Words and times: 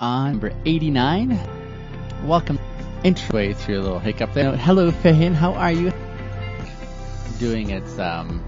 on 0.00 0.32
number 0.32 0.52
89. 0.64 1.38
Welcome. 2.24 2.58
Intro 3.04 3.34
way 3.34 3.52
through 3.52 3.80
a 3.80 3.82
little 3.82 3.98
hiccup 3.98 4.32
there. 4.32 4.56
Hello, 4.56 4.90
Fahin. 4.90 5.34
How 5.34 5.52
are 5.54 5.72
you? 5.72 5.92
Doing 7.38 7.70
its, 7.70 7.98
um, 7.98 8.44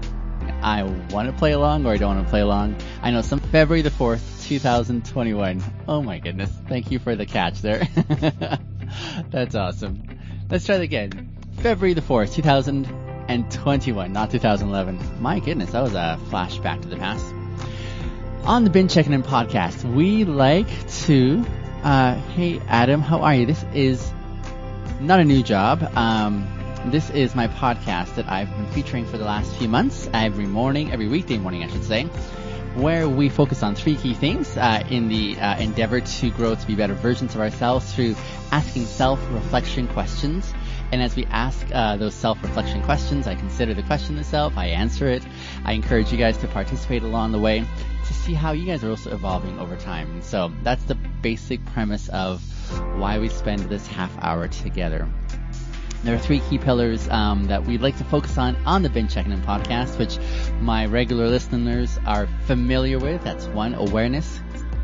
I 0.61 0.83
want 0.83 1.27
to 1.27 1.33
play 1.33 1.53
along 1.53 1.85
or 1.85 1.93
I 1.93 1.97
don't 1.97 2.15
want 2.15 2.27
to 2.27 2.29
play 2.29 2.41
along. 2.41 2.75
I 3.01 3.11
know 3.11 3.21
some 3.21 3.39
February 3.39 3.81
the 3.81 3.89
4th, 3.89 4.47
2021. 4.47 5.63
Oh 5.87 6.01
my 6.03 6.19
goodness. 6.19 6.51
Thank 6.67 6.91
you 6.91 6.99
for 6.99 7.15
the 7.15 7.25
catch 7.25 7.61
there. 7.61 7.87
That's 9.31 9.55
awesome. 9.55 10.07
Let's 10.49 10.65
try 10.65 10.77
that 10.77 10.83
again. 10.83 11.35
February 11.57 11.93
the 11.93 12.01
4th, 12.01 12.35
2021, 12.35 14.13
not 14.13 14.29
2011. 14.29 15.21
My 15.21 15.39
goodness, 15.39 15.71
that 15.71 15.81
was 15.81 15.93
a 15.93 16.19
flashback 16.29 16.83
to 16.83 16.87
the 16.87 16.97
past. 16.97 17.33
On 18.45 18.65
the 18.65 18.69
Bin 18.69 18.89
Checking 18.89 19.13
In 19.13 19.23
podcast, 19.23 19.85
we 19.85 20.25
like 20.25 20.67
to, 21.05 21.45
uh, 21.81 22.15
hey 22.15 22.59
Adam, 22.67 22.99
how 22.99 23.21
are 23.21 23.33
you? 23.33 23.45
This 23.45 23.63
is 23.73 24.11
not 24.99 25.21
a 25.21 25.23
new 25.23 25.41
job. 25.41 25.81
Um, 25.95 26.45
this 26.87 27.09
is 27.11 27.35
my 27.35 27.47
podcast 27.47 28.15
that 28.15 28.29
I've 28.29 28.49
been 28.49 28.69
featuring 28.71 29.05
for 29.05 29.17
the 29.17 29.23
last 29.23 29.55
few 29.55 29.69
months, 29.69 30.09
every 30.13 30.45
morning, 30.45 30.91
every 30.91 31.07
weekday 31.07 31.37
morning, 31.37 31.63
I 31.63 31.69
should 31.69 31.85
say, 31.85 32.03
where 32.75 33.07
we 33.07 33.29
focus 33.29 33.63
on 33.63 33.75
three 33.75 33.95
key 33.95 34.13
things 34.13 34.57
uh, 34.57 34.83
in 34.89 35.07
the 35.07 35.39
uh, 35.39 35.57
endeavor 35.59 36.01
to 36.01 36.29
grow 36.31 36.53
to 36.53 36.67
be 36.67 36.75
better 36.75 36.95
versions 36.95 37.35
of 37.35 37.39
ourselves 37.39 37.93
through 37.93 38.13
asking 38.51 38.87
self-reflection 38.87 39.87
questions. 39.87 40.53
And 40.91 41.01
as 41.01 41.15
we 41.15 41.25
ask 41.27 41.65
uh, 41.73 41.95
those 41.95 42.13
self-reflection 42.13 42.83
questions, 42.83 43.25
I 43.25 43.35
consider 43.35 43.73
the 43.73 43.83
question 43.83 44.17
itself, 44.17 44.57
I 44.57 44.65
answer 44.65 45.07
it. 45.07 45.23
I 45.63 45.71
encourage 45.71 46.11
you 46.11 46.17
guys 46.17 46.37
to 46.39 46.47
participate 46.49 47.03
along 47.03 47.31
the 47.31 47.39
way 47.39 47.65
to 48.05 48.13
see 48.13 48.33
how 48.33 48.51
you 48.51 48.65
guys 48.65 48.83
are 48.83 48.89
also 48.89 49.13
evolving 49.13 49.59
over 49.59 49.75
time. 49.75 50.21
So 50.21 50.51
that's 50.63 50.83
the 50.83 50.95
basic 50.95 51.65
premise 51.67 52.09
of 52.09 52.41
why 52.97 53.19
we 53.19 53.29
spend 53.29 53.61
this 53.63 53.87
half 53.87 54.11
hour 54.21 54.47
together. 54.47 55.07
There 56.03 56.13
are 56.13 56.19
three 56.19 56.41
key 56.41 56.57
pillars 56.57 57.07
um, 57.07 57.45
that 57.45 57.65
we'd 57.65 57.81
like 57.81 57.97
to 57.97 58.03
focus 58.03 58.37
on 58.37 58.57
on 58.65 58.81
the 58.81 58.89
Bin 58.89 59.07
Checking 59.07 59.31
In 59.31 59.41
podcast, 59.41 59.97
which 59.97 60.17
my 60.59 60.85
regular 60.85 61.27
listeners 61.29 61.97
are 62.05 62.27
familiar 62.45 62.99
with. 62.99 63.23
That's 63.23 63.47
one, 63.47 63.73
awareness, 63.73 64.39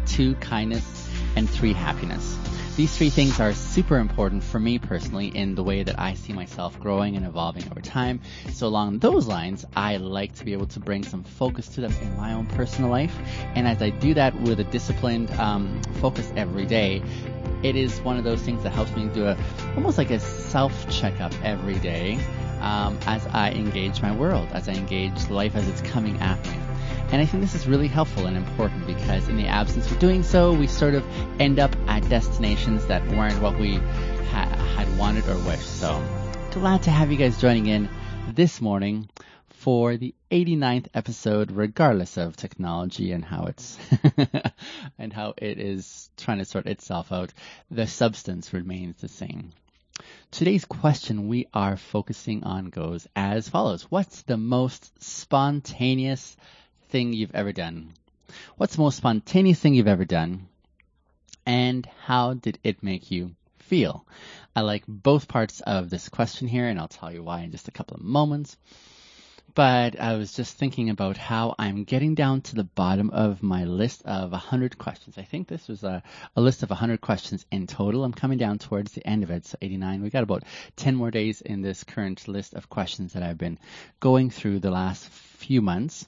two, 0.06 0.36
kindness, 0.36 1.10
and 1.36 1.50
three, 1.50 1.74
happiness. 1.74 2.39
These 2.80 2.96
three 2.96 3.10
things 3.10 3.42
are 3.42 3.52
super 3.52 3.98
important 3.98 4.42
for 4.42 4.58
me 4.58 4.80
personally 4.80 5.28
in 5.28 5.54
the 5.54 5.64
way 5.66 5.84
that 5.84 6.00
I 6.00 6.14
see 6.14 6.32
myself 6.32 6.80
growing 6.80 7.18
and 7.18 7.26
evolving 7.26 7.70
over 7.70 7.82
time. 7.82 8.22
So 8.54 8.68
along 8.68 9.00
those 9.00 9.28
lines, 9.28 9.66
I 9.76 9.98
like 9.98 10.34
to 10.36 10.46
be 10.46 10.54
able 10.54 10.68
to 10.68 10.80
bring 10.80 11.04
some 11.04 11.24
focus 11.26 11.68
to 11.76 11.82
them 11.82 11.94
in 12.02 12.16
my 12.16 12.32
own 12.32 12.46
personal 12.46 12.90
life. 12.90 13.14
And 13.54 13.68
as 13.68 13.82
I 13.82 13.90
do 13.90 14.14
that 14.14 14.34
with 14.40 14.62
a 14.62 14.64
disciplined 14.64 15.30
um, 15.32 15.82
focus 16.00 16.32
every 16.38 16.66
day, 16.66 17.04
it 17.64 17.76
is 17.76 18.00
one 18.00 18.16
of 18.16 18.24
those 18.24 18.42
things 18.44 18.64
that 18.64 18.70
helps 18.70 18.96
me 18.96 19.10
do 19.14 19.26
a 19.26 19.38
almost 19.76 19.98
like 19.98 20.12
a 20.12 20.20
self 20.22 20.90
checkup 20.90 21.34
every 21.44 21.80
day 21.80 22.18
um, 22.62 22.98
as 23.08 23.28
I 23.28 23.52
engage 23.52 24.02
my 24.02 24.16
world, 24.16 24.48
as 24.54 24.70
I 24.70 24.72
engage 24.72 25.30
life 25.30 25.54
as 25.58 25.68
it's 25.68 25.82
coming 25.82 26.18
at 26.22 26.42
me. 26.46 26.69
And 27.12 27.22
I 27.22 27.26
think 27.26 27.42
this 27.42 27.56
is 27.56 27.68
really 27.68 27.88
helpful 27.88 28.28
and 28.28 28.38
important 28.38 28.86
because 28.86 29.28
in 29.30 29.38
the 29.38 29.48
absence 29.48 29.90
of 29.90 29.98
doing 29.98 30.22
so, 30.22 30.54
we 30.54 30.68
sort 30.68 30.94
of 30.94 31.04
end 31.42 31.58
up 31.58 31.76
at 31.88 32.08
destinations 32.08 32.86
that 32.86 33.06
weren't 33.08 33.42
what 33.42 33.58
we 33.58 33.76
ha- 34.32 34.56
had 34.76 34.96
wanted 34.96 35.28
or 35.28 35.38
wished. 35.40 35.80
So 35.80 36.04
glad 36.52 36.84
to 36.84 36.92
have 36.92 37.12
you 37.12 37.18
guys 37.18 37.42
joining 37.42 37.66
in 37.66 37.90
this 38.28 38.62
morning 38.62 39.10
for 39.50 39.98
the 39.98 40.14
89th 40.30 40.88
episode, 40.94 41.52
regardless 41.52 42.18
of 42.18 42.36
technology 42.36 43.12
and 43.12 43.26
how 43.26 43.46
it's 43.46 43.78
and 45.00 45.12
how 45.12 45.34
it 45.36 45.60
is 45.60 46.12
trying 46.16 46.38
to 46.38 46.46
sort 46.46 46.68
itself 46.68 47.12
out. 47.12 47.34
The 47.72 47.88
substance 47.88 48.54
remains 48.54 49.02
the 49.02 49.08
same. 49.08 49.52
Today's 50.32 50.66
question 50.66 51.28
we 51.28 51.48
are 51.56 51.76
focusing 51.76 52.44
on 52.44 52.70
goes 52.70 53.08
as 53.16 53.50
follows. 53.50 53.84
What's 53.90 54.22
the 54.22 54.38
most 54.38 54.92
spontaneous 55.04 56.38
thing 56.90 57.14
you've 57.14 57.36
ever 57.36 57.52
done? 57.52 57.94
What's 58.58 58.76
the 58.76 58.82
most 58.82 58.98
spontaneous 58.98 59.60
thing 59.60 59.74
you've 59.74 59.88
ever 59.88 60.06
done? 60.06 60.48
And 61.46 61.88
how 62.04 62.34
did 62.34 62.60
it 62.64 62.84
make 62.84 63.10
you 63.12 63.36
feel? 63.58 64.06
I 64.56 64.62
like 64.62 64.84
both 64.88 65.28
parts 65.28 65.62
of 65.62 65.90
this 65.90 66.10
question 66.10 66.48
here, 66.48 66.68
and 66.68 66.80
I'll 66.80 66.88
tell 66.88 67.12
you 67.12 67.24
why 67.24 67.42
in 67.42 67.52
just 67.52 67.68
a 67.68 67.72
couple 67.72 67.96
of 67.96 68.04
moments 68.04 68.58
but 69.56 70.00
I 70.00 70.16
was 70.16 70.34
just 70.34 70.58
thinking 70.58 70.90
about 70.90 71.18
how 71.18 71.56
I'm 71.58 71.84
getting 71.84 72.16
down 72.16 72.42
to 72.44 72.56
the 72.56 72.64
bottom 72.64 73.10
of 73.10 73.42
my 73.44 73.66
list 73.66 74.04
of 74.06 74.32
100 74.32 74.78
questions. 74.78 75.18
I 75.18 75.24
think 75.24 75.48
this 75.48 75.68
was 75.68 75.84
a, 75.84 76.04
a 76.36 76.42
list 76.42 76.64
of 76.64 76.70
100 76.70 77.02
questions 77.02 77.46
in 77.52 77.68
total. 77.68 78.04
I'm 78.04 78.14
coming 78.14 78.38
down 78.38 78.60
towards 78.60 78.92
the 78.92 79.06
end 79.06 79.24
of 79.24 79.32
it, 79.32 79.46
so 79.46 79.58
89. 79.62 80.02
We 80.02 80.10
got 80.10 80.24
about 80.24 80.44
10 80.78 80.96
more 80.96 81.12
days 81.12 81.42
in 81.42 81.62
this 81.62 81.84
current 81.84 82.28
list 82.28 82.54
of 82.54 82.70
questions 82.70 83.14
that 83.14 83.24
I've 83.24 83.38
been 83.38 83.60
going 84.00 84.30
through 84.30 84.60
the 84.60 84.72
last 84.72 85.10
few 85.40 85.62
months. 85.62 86.08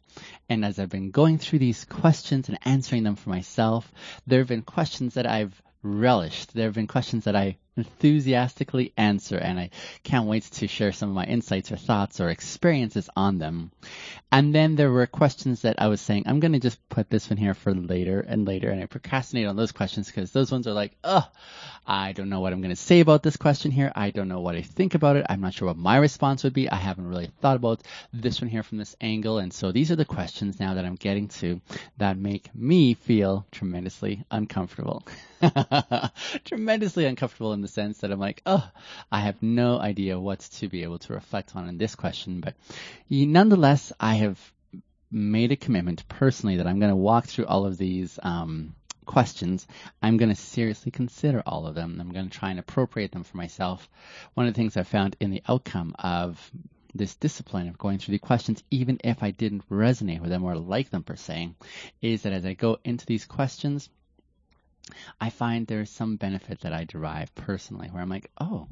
And 0.50 0.64
as 0.66 0.78
I've 0.78 0.90
been 0.90 1.12
going 1.12 1.38
through 1.38 1.60
these 1.60 1.86
questions 1.86 2.50
and 2.50 2.60
answering 2.64 3.04
them 3.04 3.16
for 3.16 3.30
myself, 3.30 3.92
there 4.28 4.40
have 4.40 4.48
been 4.48 4.62
questions 4.62 5.16
that 5.16 5.26
I've 5.26 5.60
relished. 5.82 6.54
There 6.54 6.66
have 6.66 6.76
been 6.76 6.88
questions 6.88 7.24
that 7.24 7.36
I 7.36 7.58
enthusiastically 7.78 8.94
answer, 8.98 9.38
and 9.38 9.60
I 9.60 9.70
can't 10.04 10.28
wait 10.28 10.44
to 10.44 10.68
share 10.68 10.92
some 10.92 11.10
of 11.10 11.16
my 11.16 11.26
insights 11.26 11.72
or 11.72 11.78
thoughts 11.78 12.20
or 12.20 12.30
experiences 12.30 13.10
on 13.16 13.38
them. 13.38 13.72
And 14.32 14.56
then 14.56 14.76
there 14.76 14.92
were 14.92 15.08
questions 15.08 15.62
that 15.64 15.82
I 15.82 15.88
was 15.88 16.00
saying, 16.00 16.24
I'm 16.26 16.40
going 16.40 16.54
to 16.54 16.60
just 16.60 16.88
put 16.90 17.10
this 17.10 17.30
one 17.30 17.38
here 17.38 17.54
for 17.54 17.74
later 17.74 18.22
and 18.22 18.46
later, 18.46 18.70
and 18.70 18.82
I 18.82 18.86
procrastinate 18.86 19.48
on 19.48 19.56
those 19.56 19.72
questions 19.72 20.08
because 20.08 20.32
those 20.32 20.52
ones 20.52 20.68
are 20.68 20.74
like, 20.74 20.96
oh, 21.04 21.28
I 21.86 22.14
don't 22.14 22.30
know 22.30 22.40
what 22.40 22.54
I'm 22.54 22.62
going 22.62 22.70
to 22.70 22.76
say 22.76 23.00
about 23.00 23.24
this 23.24 23.38
question 23.38 23.72
here. 23.72 23.92
I 23.96 24.12
don't 24.12 24.28
know 24.28 24.40
what 24.40 24.56
I 24.56 24.62
think 24.62 24.94
about 24.94 25.16
it. 25.16 25.26
I'm 25.28 25.42
not 25.42 25.54
sure 25.54 25.68
what 25.68 25.78
my 25.78 25.98
response 25.98 26.44
would 26.44 26.54
be. 26.54 26.70
I 26.70 26.76
haven't 26.76 27.08
really 27.08 27.32
thought 27.42 27.56
about 27.56 27.82
this 28.14 28.40
one 28.40 28.50
here 28.50 28.64
from 28.64 28.78
this 28.78 28.96
angle. 29.02 29.40
And 29.40 29.52
so 29.52 29.72
these 29.72 29.92
are 29.92 29.96
the 29.96 30.06
questions 30.06 30.60
now 30.60 30.76
that 30.76 30.86
I'm 30.86 30.96
getting 30.96 31.28
to 31.30 31.60
that 31.98 32.18
make 32.18 32.54
me 32.54 32.94
feel 32.94 33.46
tremendously 33.52 34.24
uncomfortable. 34.30 35.06
tremendously 36.46 37.06
uncomfortable 37.06 37.54
in 37.62 37.64
the 37.64 37.68
sense 37.68 38.00
that 38.00 38.12
I'm 38.12 38.20
like, 38.20 38.42
oh, 38.48 38.68
I 39.12 39.20
have 39.20 39.44
no 39.44 39.78
idea 39.78 40.20
what 40.20 40.40
to 40.40 40.68
be 40.68 40.82
able 40.82 40.98
to 40.98 41.14
reflect 41.14 41.56
on 41.56 41.70
in 41.70 41.78
this 41.78 41.94
question. 41.94 42.42
But 42.42 42.56
nonetheless, 43.08 43.94
I 44.00 44.16
have 44.16 44.40
made 45.12 45.52
a 45.52 45.56
commitment 45.56 46.08
personally 46.10 46.58
that 46.58 46.66
I'm 46.66 46.80
going 46.80 46.90
to 46.90 46.96
walk 46.96 47.28
through 47.28 47.46
all 47.46 47.68
of 47.68 47.78
these 47.78 48.18
um, 48.24 48.74
questions. 49.06 49.68
I'm 50.02 50.18
going 50.18 50.30
to 50.30 50.36
seriously 50.36 50.92
consider 50.92 51.44
all 51.46 51.68
of 51.68 51.76
them. 51.76 52.00
I'm 52.02 52.12
going 52.12 52.30
to 52.30 52.36
try 52.36 52.50
and 52.50 52.58
appropriate 52.58 53.12
them 53.12 53.24
for 53.24 53.38
myself. 53.38 53.88
One 54.34 54.48
of 54.48 54.54
the 54.54 54.58
things 54.58 54.76
I 54.76 54.82
found 54.82 55.16
in 55.20 55.30
the 55.30 55.44
outcome 55.48 55.96
of 56.00 56.52
this 56.96 57.16
discipline 57.16 57.68
of 57.68 57.78
going 57.78 58.00
through 58.00 58.14
the 58.14 58.20
questions, 58.20 58.64
even 58.72 59.00
if 59.04 59.22
I 59.22 59.30
didn't 59.30 59.70
resonate 59.70 60.22
with 60.22 60.32
them 60.32 60.44
or 60.44 60.56
like 60.56 60.90
them 60.90 61.04
per 61.04 61.16
se, 61.16 61.52
is 62.02 62.24
that 62.24 62.34
as 62.34 62.44
I 62.44 62.54
go 62.54 62.80
into 62.84 63.06
these 63.06 63.26
questions, 63.26 63.88
I 65.20 65.30
find 65.30 65.66
there's 65.66 65.90
some 65.90 66.16
benefit 66.16 66.62
that 66.62 66.74
I 66.74 66.84
derive 66.86 67.34
personally 67.36 67.88
where 67.88 68.02
I'm 68.02 68.10
like, 68.10 68.30
oh, 68.40 68.68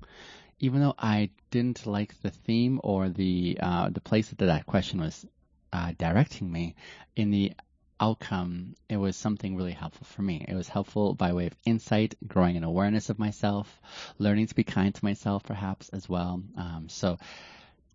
even 0.59 0.81
though 0.81 0.95
I 0.97 1.29
didn't 1.51 1.85
like 1.85 2.19
the 2.21 2.29
theme 2.29 2.79
or 2.83 3.09
the 3.09 3.57
uh, 3.61 3.89
the 3.89 4.01
place 4.01 4.29
that 4.29 4.45
that 4.45 4.65
question 4.65 4.99
was 4.99 5.25
uh, 5.71 5.93
directing 5.97 6.51
me, 6.51 6.75
in 7.15 7.31
the 7.31 7.53
outcome, 7.99 8.75
it 8.87 8.97
was 8.97 9.15
something 9.15 9.55
really 9.55 9.71
helpful 9.71 10.05
for 10.05 10.21
me. 10.21 10.45
It 10.47 10.55
was 10.55 10.69
helpful 10.69 11.13
by 11.13 11.33
way 11.33 11.47
of 11.47 11.55
insight, 11.65 12.15
growing 12.25 12.57
an 12.57 12.63
awareness 12.63 13.09
of 13.09 13.19
myself, 13.19 13.81
learning 14.17 14.47
to 14.47 14.55
be 14.55 14.63
kind 14.63 14.93
to 14.93 15.05
myself, 15.05 15.43
perhaps 15.43 15.89
as 15.89 16.07
well. 16.07 16.41
Um, 16.57 16.87
so 16.89 17.17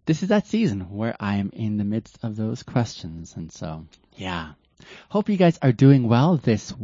this 0.07 0.23
is 0.23 0.29
that 0.29 0.47
season 0.47 0.91
where 0.91 1.17
I 1.19 1.37
am 1.37 1.51
in 1.53 1.79
the 1.79 1.84
midst 1.84 2.19
of 2.23 2.37
those 2.37 2.63
questions, 2.63 3.34
and 3.37 3.51
so 3.51 3.87
yeah. 4.17 4.53
Hope 5.09 5.28
you 5.28 5.37
guys 5.37 5.59
are 5.63 5.72
doing 5.72 6.09
well 6.09 6.37
this 6.37 6.75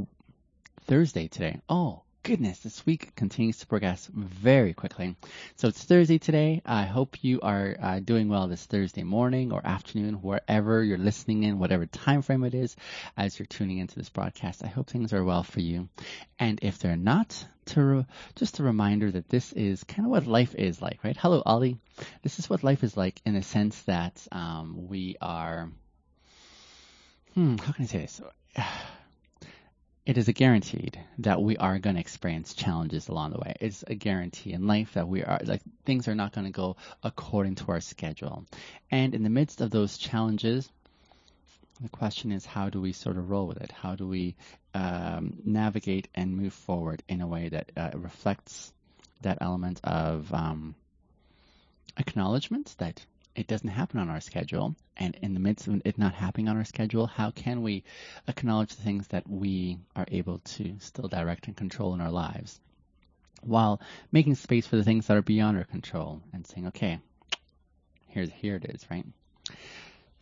Thursday 0.90 1.28
today. 1.28 1.60
Oh, 1.68 2.02
goodness, 2.24 2.58
this 2.58 2.84
week 2.84 3.14
continues 3.14 3.58
to 3.58 3.66
progress 3.68 4.10
very 4.12 4.74
quickly. 4.74 5.14
So 5.54 5.68
it's 5.68 5.84
Thursday 5.84 6.18
today. 6.18 6.62
I 6.66 6.82
hope 6.82 7.22
you 7.22 7.40
are 7.42 7.76
uh, 7.80 8.00
doing 8.00 8.28
well 8.28 8.48
this 8.48 8.66
Thursday 8.66 9.04
morning 9.04 9.52
or 9.52 9.64
afternoon, 9.64 10.14
wherever 10.14 10.82
you're 10.82 10.98
listening 10.98 11.44
in, 11.44 11.60
whatever 11.60 11.86
time 11.86 12.22
frame 12.22 12.42
it 12.42 12.54
is, 12.54 12.74
as 13.16 13.38
you're 13.38 13.46
tuning 13.46 13.78
into 13.78 13.94
this 13.94 14.08
broadcast. 14.08 14.64
I 14.64 14.66
hope 14.66 14.90
things 14.90 15.12
are 15.12 15.22
well 15.22 15.44
for 15.44 15.60
you. 15.60 15.88
And 16.40 16.58
if 16.60 16.80
they're 16.80 16.96
not, 16.96 17.46
to 17.66 17.82
re- 17.84 18.06
just 18.34 18.58
a 18.58 18.64
reminder 18.64 19.12
that 19.12 19.28
this 19.28 19.52
is 19.52 19.84
kind 19.84 20.06
of 20.06 20.10
what 20.10 20.26
life 20.26 20.56
is 20.56 20.82
like, 20.82 21.04
right? 21.04 21.16
Hello, 21.16 21.40
Ollie. 21.46 21.78
This 22.24 22.40
is 22.40 22.50
what 22.50 22.64
life 22.64 22.82
is 22.82 22.96
like 22.96 23.20
in 23.24 23.34
the 23.34 23.42
sense 23.42 23.80
that 23.82 24.26
um, 24.32 24.88
we 24.88 25.14
are. 25.20 25.70
Hmm, 27.34 27.58
how 27.58 27.70
can 27.70 27.84
I 27.84 27.86
say 27.86 27.98
this? 27.98 28.20
It 30.06 30.18
is 30.18 30.28
a 30.28 30.32
guaranteed 30.32 30.98
that 31.18 31.42
we 31.42 31.56
are 31.56 31.78
going 31.78 31.94
to 31.96 32.00
experience 32.00 32.54
challenges 32.54 33.08
along 33.08 33.32
the 33.32 33.38
way. 33.38 33.54
It's 33.60 33.84
a 33.86 33.94
guarantee 33.94 34.52
in 34.52 34.66
life 34.66 34.94
that 34.94 35.08
we 35.08 35.22
are 35.22 35.40
like 35.44 35.62
things 35.84 36.08
are 36.08 36.14
not 36.14 36.32
going 36.32 36.46
to 36.46 36.52
go 36.52 36.76
according 37.02 37.56
to 37.56 37.66
our 37.68 37.80
schedule. 37.80 38.46
And 38.90 39.14
in 39.14 39.22
the 39.22 39.30
midst 39.30 39.60
of 39.60 39.70
those 39.70 39.98
challenges, 39.98 40.70
The 41.82 41.88
question 41.88 42.30
is, 42.30 42.44
how 42.44 42.68
do 42.68 42.80
we 42.80 42.92
sort 42.92 43.16
of 43.16 43.30
roll 43.30 43.46
with 43.46 43.56
it? 43.62 43.72
How 43.72 43.94
do 43.96 44.06
we 44.06 44.36
um, 44.74 45.38
navigate 45.44 46.08
and 46.14 46.36
move 46.36 46.52
forward 46.52 47.02
in 47.08 47.22
a 47.22 47.26
way 47.26 47.48
that 47.48 47.72
uh, 47.76 47.90
reflects 47.94 48.72
that 49.22 49.38
element 49.40 49.80
of 49.82 50.32
um, 50.34 50.74
acknowledgement 51.96 52.74
that 52.78 53.04
it 53.34 53.46
doesn't 53.46 53.68
happen 53.68 54.00
on 54.00 54.10
our 54.10 54.20
schedule, 54.20 54.74
and 54.96 55.16
in 55.22 55.34
the 55.34 55.40
midst 55.40 55.68
of 55.68 55.80
it 55.84 55.98
not 55.98 56.14
happening 56.14 56.48
on 56.48 56.56
our 56.56 56.64
schedule, 56.64 57.06
how 57.06 57.30
can 57.30 57.62
we 57.62 57.84
acknowledge 58.26 58.74
the 58.74 58.82
things 58.82 59.06
that 59.08 59.28
we 59.28 59.78
are 59.94 60.06
able 60.08 60.38
to 60.40 60.76
still 60.80 61.08
direct 61.08 61.46
and 61.46 61.56
control 61.56 61.94
in 61.94 62.00
our 62.00 62.10
lives, 62.10 62.60
while 63.42 63.80
making 64.12 64.34
space 64.34 64.66
for 64.66 64.76
the 64.76 64.84
things 64.84 65.06
that 65.06 65.16
are 65.16 65.22
beyond 65.22 65.56
our 65.56 65.64
control, 65.64 66.20
and 66.32 66.46
saying, 66.46 66.66
okay, 66.68 66.98
here's 68.08 68.30
here 68.30 68.56
it 68.56 68.64
is, 68.64 68.84
right? 68.90 69.06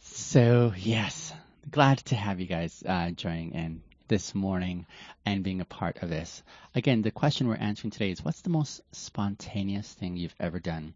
So 0.00 0.72
yes, 0.76 1.32
glad 1.70 1.98
to 1.98 2.14
have 2.14 2.40
you 2.40 2.46
guys 2.46 2.82
uh, 2.86 3.10
joining 3.10 3.52
in 3.52 3.82
this 4.08 4.34
morning 4.34 4.86
and 5.26 5.44
being 5.44 5.60
a 5.60 5.66
part 5.66 6.02
of 6.02 6.08
this. 6.08 6.42
Again, 6.74 7.02
the 7.02 7.10
question 7.10 7.46
we're 7.46 7.56
answering 7.56 7.90
today 7.90 8.10
is 8.10 8.24
what's 8.24 8.40
the 8.40 8.50
most 8.50 8.80
spontaneous 8.92 9.92
thing 9.92 10.16
you've 10.16 10.34
ever 10.40 10.58
done? 10.58 10.94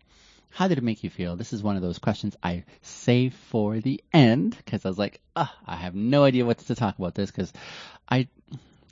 How 0.52 0.68
did 0.68 0.78
it 0.78 0.84
make 0.84 1.02
you 1.02 1.10
feel? 1.10 1.34
This 1.34 1.52
is 1.52 1.62
one 1.62 1.76
of 1.76 1.82
those 1.82 1.98
questions 1.98 2.36
I 2.42 2.64
save 2.82 3.34
for 3.34 3.80
the 3.80 4.02
end 4.12 4.54
because 4.56 4.84
I 4.84 4.88
was 4.88 4.98
like, 4.98 5.20
oh, 5.34 5.50
I 5.66 5.76
have 5.76 5.94
no 5.94 6.24
idea 6.24 6.44
what 6.44 6.58
to 6.58 6.74
talk 6.74 6.98
about 6.98 7.14
this 7.14 7.30
because 7.30 7.52
I 8.08 8.28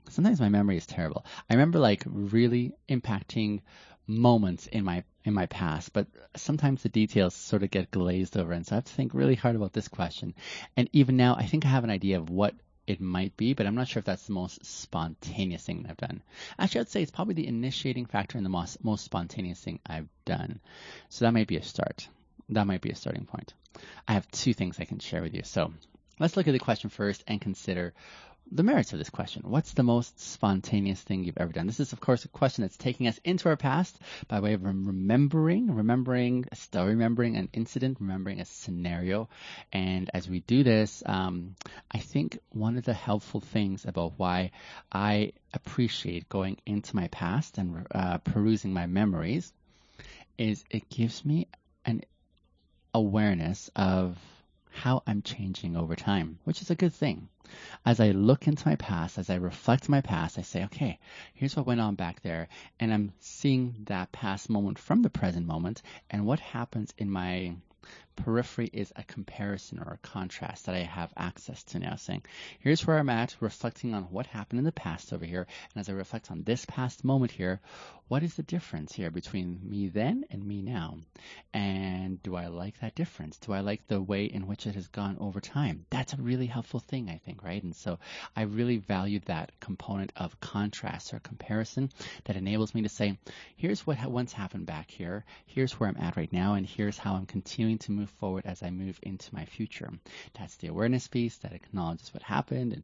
sometimes 0.09 0.41
my 0.41 0.49
memory 0.49 0.79
is 0.79 0.87
terrible. 0.87 1.25
I 1.49 1.55
remember 1.55 1.79
like 1.79 2.03
really 2.07 2.73
impacting 2.89 3.61
moments 4.07 4.67
in 4.67 4.85
my 4.85 5.05
in 5.25 5.35
my 5.35 5.47
past, 5.47 5.93
but 5.93 6.07
sometimes 6.35 6.83
the 6.83 6.89
details 6.89 7.35
sort 7.35 7.63
of 7.63 7.71
get 7.71 7.91
glazed 7.91 8.39
over, 8.39 8.53
and 8.53 8.67
so 8.67 8.75
I 8.75 8.77
have 8.77 8.85
to 8.85 8.93
think 8.93 9.13
really 9.13 9.35
hard 9.35 9.55
about 9.55 9.75
this 9.75 9.89
question. 9.89 10.35
And 10.77 10.89
even 10.93 11.17
now, 11.17 11.37
I 11.37 11.45
think 11.45 11.67
I 11.67 11.69
have 11.69 11.85
an 11.85 11.91
idea 11.91 12.19
of 12.19 12.31
what 12.31 12.55
it 12.91 13.01
might 13.01 13.37
be, 13.37 13.55
but 13.55 13.67
I'm 13.67 13.77
not 13.77 13.87
sure 13.87 14.01
if 14.01 14.05
that's 14.05 14.27
the 14.27 14.33
most 14.33 14.65
spontaneous 14.67 15.63
thing 15.63 15.87
I've 15.89 15.97
done. 15.97 16.23
Actually, 16.59 16.81
I'd 16.81 16.89
say 16.89 17.03
it's 17.03 17.11
probably 17.13 17.35
the 17.35 17.47
initiating 17.47 18.07
factor 18.07 18.37
and 18.37 18.45
the 18.45 18.51
most, 18.51 18.83
most 18.85 19.05
spontaneous 19.05 19.61
thing 19.61 19.79
I've 19.87 20.09
done. 20.25 20.59
So 21.09 21.25
that 21.25 21.33
might 21.33 21.47
be 21.47 21.57
a 21.57 21.63
start. 21.63 22.09
That 22.49 22.67
might 22.67 22.81
be 22.81 22.91
a 22.91 22.97
starting 22.97 23.27
point. 23.27 23.55
I 24.09 24.15
have 24.15 24.29
two 24.33 24.53
things 24.53 24.81
I 24.81 24.85
can 24.85 24.99
share 24.99 25.23
with 25.23 25.35
you. 25.35 25.43
So 25.45 25.73
let's 26.19 26.37
look 26.37 26.49
at 26.49 26.53
the 26.53 26.59
question 26.59 26.91
first 26.91 27.23
and 27.29 27.41
consider 27.41 27.95
the 28.53 28.63
merits 28.63 28.93
of 28.93 28.99
this 28.99 29.11
question. 29.11 29.43
What's 29.45 29.73
the 29.73 29.83
most 29.83 30.19
spontaneous 30.19 31.01
thing 31.01 31.25
you've 31.25 31.39
ever 31.39 31.53
done? 31.53 31.67
This 31.67 31.81
is, 31.81 31.93
of 31.93 32.01
course, 32.01 32.25
a 32.25 32.29
question 32.29 32.63
that's 32.63 32.77
taking 32.77 33.07
us 33.07 33.19
into 33.25 33.49
our 33.49 33.57
past 33.57 33.99
by 34.29 34.41
way 34.41 34.55
of 34.55 34.65
remembering, 34.65 35.73
remembering, 35.75 36.47
still 36.55 36.87
remembering 36.87 37.37
an 37.37 37.49
incident, 37.53 37.99
remembering 38.01 38.41
a 38.41 38.45
scenario. 38.45 39.29
And 39.73 40.11
as 40.13 40.29
we 40.29 40.41
do 40.41 40.65
this, 40.65 41.03
um, 41.07 41.55
I 41.91 41.99
think 41.99 42.39
one 42.51 42.77
of 42.77 42.85
the 42.85 42.95
helpful 42.95 43.41
things 43.41 43.85
about 43.85 44.15
why 44.17 44.51
I 44.91 45.33
appreciate 45.55 46.29
going 46.29 46.57
into 46.67 46.97
my 46.97 47.09
past 47.09 47.59
and 47.59 47.87
uh, 47.93 48.19
perusing 48.19 48.73
my 48.73 48.87
memories 48.87 49.53
is 50.39 50.65
it 50.71 50.89
gives 50.89 51.25
me 51.25 51.47
an 51.85 52.03
awareness 52.95 53.71
of 53.77 54.19
how 54.71 55.03
I'm 55.07 55.23
changing 55.23 55.77
over 55.77 55.97
time, 55.97 56.39
which 56.45 56.63
is 56.63 56.71
a 56.71 56.75
good 56.75 56.93
thing. 56.93 57.29
As 57.85 58.01
I 58.01 58.11
look 58.11 58.47
into 58.47 58.69
my 58.69 58.77
past, 58.77 59.19
as 59.19 59.29
I 59.29 59.35
reflect 59.35 59.89
my 59.89 60.01
past, 60.01 60.39
I 60.39 60.43
say, 60.43 60.65
okay, 60.65 60.99
here's 61.35 61.57
what 61.57 61.67
went 61.67 61.81
on 61.81 61.97
back 61.97 62.23
there. 62.23 62.49
And 62.79 62.93
I'm 62.93 63.13
seeing 63.19 63.75
that 63.87 64.13
past 64.13 64.49
moment 64.49 64.79
from 64.79 65.03
the 65.03 65.11
present 65.11 65.47
moment 65.47 65.83
and 66.11 66.27
what 66.27 66.41
happens 66.41 66.95
in 66.97 67.11
my 67.11 67.55
periphery 68.17 68.69
is 68.73 68.93
a 68.97 69.03
comparison 69.05 69.79
or 69.79 69.95
a 69.95 70.07
contrast 70.07 70.67
that 70.67 70.75
I 70.75 70.81
have 70.81 71.13
access 71.17 71.63
to 71.65 71.79
now, 71.79 71.97
saying, 71.97 72.23
here's 72.59 72.87
where 72.87 72.99
I'm 72.99 73.09
at, 73.09 73.35
reflecting 73.41 73.95
on 73.95 74.05
what 74.05 74.27
happened 74.27 74.59
in 74.59 74.65
the 74.65 74.73
past 74.73 75.13
over 75.13 75.25
here. 75.25 75.47
And 75.75 75.81
as 75.81 75.89
I 75.89 75.93
reflect 75.93 76.31
on 76.31 76.43
this 76.43 76.65
past 76.67 77.05
moment 77.05 77.33
here, 77.33 77.61
what 78.11 78.25
is 78.25 78.35
the 78.35 78.43
difference 78.43 78.93
here 78.93 79.09
between 79.09 79.61
me 79.63 79.87
then 79.87 80.25
and 80.33 80.45
me 80.45 80.63
now? 80.63 80.99
And 81.55 82.21
do 82.25 82.35
I 82.35 82.49
like 82.49 82.81
that 82.81 82.97
difference? 82.97 83.39
Do 83.39 83.53
I 83.53 83.61
like 83.61 83.87
the 83.87 84.03
way 84.03 84.25
in 84.25 84.49
which 84.49 84.67
it 84.67 84.75
has 84.75 84.89
gone 84.89 85.17
over 85.21 85.41
time? 85.41 85.87
That's 85.91 86.15
a 86.15 86.17
really 86.17 86.47
helpful 86.47 86.81
thing, 86.81 87.09
I 87.09 87.19
think, 87.25 87.45
right? 87.45 87.63
And 87.63 87.75
so 87.75 88.01
I 88.35 88.43
really 88.43 88.79
value 88.79 89.21
that 89.27 89.53
component 89.61 90.13
of 90.17 90.41
contrast 90.41 91.15
or 91.15 91.21
comparison 91.21 91.89
that 92.25 92.35
enables 92.35 92.75
me 92.75 92.83
to 92.83 92.89
say, 92.89 93.17
here's 93.55 93.87
what 93.87 94.05
once 94.05 94.33
happened 94.33 94.67
back 94.67 94.91
here, 94.91 95.25
here's 95.47 95.79
where 95.79 95.89
I'm 95.89 95.97
at 96.05 96.17
right 96.17 96.33
now, 96.33 96.55
and 96.55 96.67
here's 96.67 96.99
how 96.99 97.15
I'm 97.15 97.27
continuing 97.27 97.79
to 97.79 97.93
move 97.93 98.11
forward 98.11 98.45
as 98.45 98.65
I 98.65 98.71
move 98.71 98.99
into 99.05 99.33
my 99.33 99.45
future. 99.45 99.93
That's 100.37 100.57
the 100.57 100.67
awareness 100.67 101.07
piece 101.07 101.37
that 101.39 101.53
acknowledges 101.53 102.13
what 102.13 102.25
happened, 102.25 102.73
and 102.73 102.83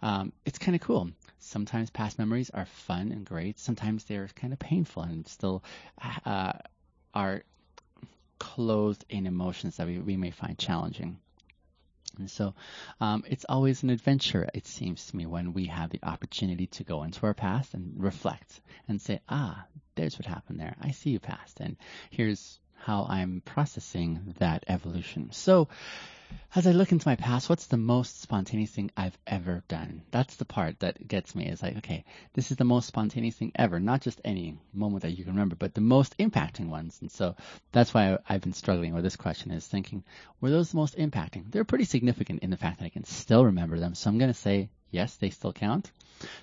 um, 0.00 0.32
it's 0.46 0.58
kind 0.58 0.74
of 0.74 0.80
cool. 0.80 1.10
Sometimes 1.44 1.90
past 1.90 2.18
memories 2.18 2.50
are 2.50 2.66
fun 2.66 3.10
and 3.10 3.26
great. 3.26 3.58
Sometimes 3.58 4.04
they're 4.04 4.28
kind 4.28 4.52
of 4.52 4.61
painful 4.62 5.02
and 5.02 5.26
still 5.26 5.62
uh, 6.24 6.52
are 7.12 7.42
clothed 8.38 9.04
in 9.08 9.26
emotions 9.26 9.76
that 9.76 9.86
we, 9.86 9.98
we 9.98 10.16
may 10.16 10.30
find 10.30 10.58
challenging. 10.58 11.18
And 12.18 12.30
so 12.30 12.54
um, 13.00 13.24
it's 13.26 13.46
always 13.48 13.82
an 13.82 13.90
adventure, 13.90 14.48
it 14.54 14.66
seems 14.66 15.06
to 15.06 15.16
me, 15.16 15.26
when 15.26 15.52
we 15.52 15.66
have 15.66 15.90
the 15.90 16.00
opportunity 16.02 16.66
to 16.66 16.84
go 16.84 17.02
into 17.04 17.24
our 17.26 17.34
past 17.34 17.74
and 17.74 17.94
reflect 17.96 18.60
and 18.88 19.00
say, 19.00 19.20
ah, 19.28 19.64
there's 19.94 20.18
what 20.18 20.26
happened 20.26 20.60
there. 20.60 20.76
I 20.80 20.90
see 20.90 21.10
you 21.10 21.20
past, 21.20 21.60
and 21.60 21.76
here's 22.10 22.58
how 22.76 23.06
I'm 23.08 23.42
processing 23.44 24.34
that 24.38 24.64
evolution. 24.68 25.30
So, 25.32 25.68
as 26.54 26.66
I 26.66 26.72
look 26.72 26.92
into 26.92 27.08
my 27.08 27.16
past, 27.16 27.48
what's 27.48 27.66
the 27.66 27.76
most 27.76 28.20
spontaneous 28.20 28.70
thing 28.70 28.90
I've 28.96 29.16
ever 29.26 29.62
done? 29.68 30.02
That's 30.10 30.36
the 30.36 30.44
part 30.44 30.80
that 30.80 31.08
gets 31.08 31.34
me. 31.34 31.46
Is 31.46 31.62
like, 31.62 31.78
okay, 31.78 32.04
this 32.34 32.50
is 32.50 32.56
the 32.56 32.64
most 32.64 32.86
spontaneous 32.86 33.36
thing 33.36 33.52
ever. 33.54 33.80
Not 33.80 34.02
just 34.02 34.20
any 34.24 34.58
moment 34.72 35.02
that 35.02 35.12
you 35.12 35.24
can 35.24 35.32
remember, 35.32 35.56
but 35.56 35.74
the 35.74 35.80
most 35.80 36.16
impacting 36.18 36.68
ones. 36.68 36.98
And 37.00 37.10
so 37.10 37.36
that's 37.72 37.94
why 37.94 38.18
I've 38.28 38.42
been 38.42 38.52
struggling 38.52 38.94
with 38.94 39.04
this 39.04 39.16
question 39.16 39.50
is 39.50 39.66
thinking, 39.66 40.04
were 40.40 40.50
those 40.50 40.70
the 40.70 40.76
most 40.76 40.96
impacting? 40.96 41.50
They're 41.50 41.64
pretty 41.64 41.84
significant 41.84 42.42
in 42.42 42.50
the 42.50 42.56
fact 42.56 42.78
that 42.78 42.86
I 42.86 42.90
can 42.90 43.04
still 43.04 43.46
remember 43.46 43.78
them. 43.78 43.94
So 43.94 44.10
I'm 44.10 44.18
going 44.18 44.32
to 44.32 44.38
say 44.38 44.68
Yes, 44.92 45.16
they 45.16 45.30
still 45.30 45.52
count. 45.52 45.90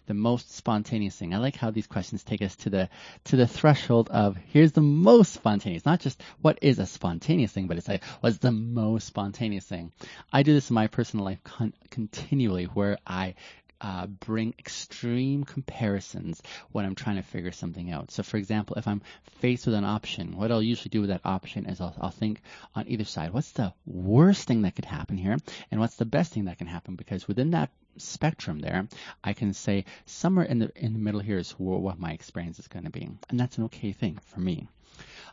The 0.08 0.14
most 0.14 0.52
spontaneous 0.52 1.16
thing. 1.16 1.34
I 1.34 1.38
like 1.38 1.56
how 1.56 1.72
these 1.72 1.88
questions 1.88 2.24
take 2.24 2.42
us 2.42 2.56
to 2.58 2.70
the 2.70 2.90
to 3.26 3.38
the 3.38 3.48
threshold 3.48 4.10
of 4.10 4.36
here's 4.36 4.74
the 4.74 4.82
most 4.82 5.32
spontaneous. 5.32 5.86
Not 5.86 6.02
just 6.02 6.22
what 6.42 6.60
is 6.62 6.80
a 6.80 6.86
spontaneous 6.86 7.54
thing, 7.54 7.68
but 7.68 7.78
it's 7.78 7.88
like 7.88 8.04
what's 8.20 8.40
the 8.40 8.52
most 8.52 9.08
spontaneous 9.08 9.66
thing. 9.66 9.94
I 10.34 10.44
do 10.44 10.54
this 10.54 10.70
in 10.70 10.74
my 10.74 10.88
personal 10.88 11.24
life 11.26 11.42
con- 11.44 11.76
continually, 11.92 12.66
where 12.66 12.98
I 13.08 13.36
uh, 13.82 14.08
bring 14.08 14.54
extreme 14.60 15.44
comparisons 15.44 16.42
when 16.72 16.86
I'm 16.86 16.96
trying 16.96 17.16
to 17.16 17.22
figure 17.22 17.52
something 17.52 17.92
out. 17.92 18.12
So, 18.12 18.24
for 18.24 18.38
example, 18.38 18.76
if 18.78 18.88
I'm 18.88 19.02
faced 19.40 19.66
with 19.66 19.76
an 19.76 19.86
option, 19.86 20.38
what 20.38 20.52
I'll 20.52 20.62
usually 20.62 20.90
do 20.90 21.02
with 21.02 21.10
that 21.10 21.22
option 21.24 21.66
is 21.66 21.80
I'll, 21.80 21.96
I'll 22.00 22.12
think 22.12 22.42
on 22.76 22.88
either 22.88 23.06
side, 23.06 23.34
what's 23.34 23.52
the 23.52 23.74
worst 23.86 24.48
thing 24.48 24.64
that 24.64 24.76
could 24.76 24.86
happen 24.86 25.18
here, 25.18 25.38
and 25.72 25.80
what's 25.80 25.96
the 25.96 26.06
best 26.06 26.34
thing 26.34 26.46
that 26.46 26.58
can 26.58 26.68
happen? 26.68 26.96
Because 26.96 27.28
within 27.28 27.52
that 27.52 27.72
spectrum 27.98 28.60
there, 28.60 28.88
I 29.24 29.34
can 29.34 29.54
say 29.54 29.86
somewhere 30.06 30.46
in 30.46 30.60
the 30.60 30.72
in 30.76 30.94
the 30.94 31.00
middle 31.00 31.22
here 31.22 31.38
is 31.38 31.52
what 31.52 32.00
my 32.00 32.12
experience 32.12 32.60
is 32.60 32.68
going 32.68 32.86
to 32.86 32.92
be, 32.92 33.10
and 33.30 33.40
that's 33.40 33.58
an 33.58 33.66
okay 33.66 33.92
thing 33.92 34.20
for 34.26 34.40
me. 34.40 34.68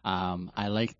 Um, 0.04 0.50
I 0.56 0.68
like 0.68 0.96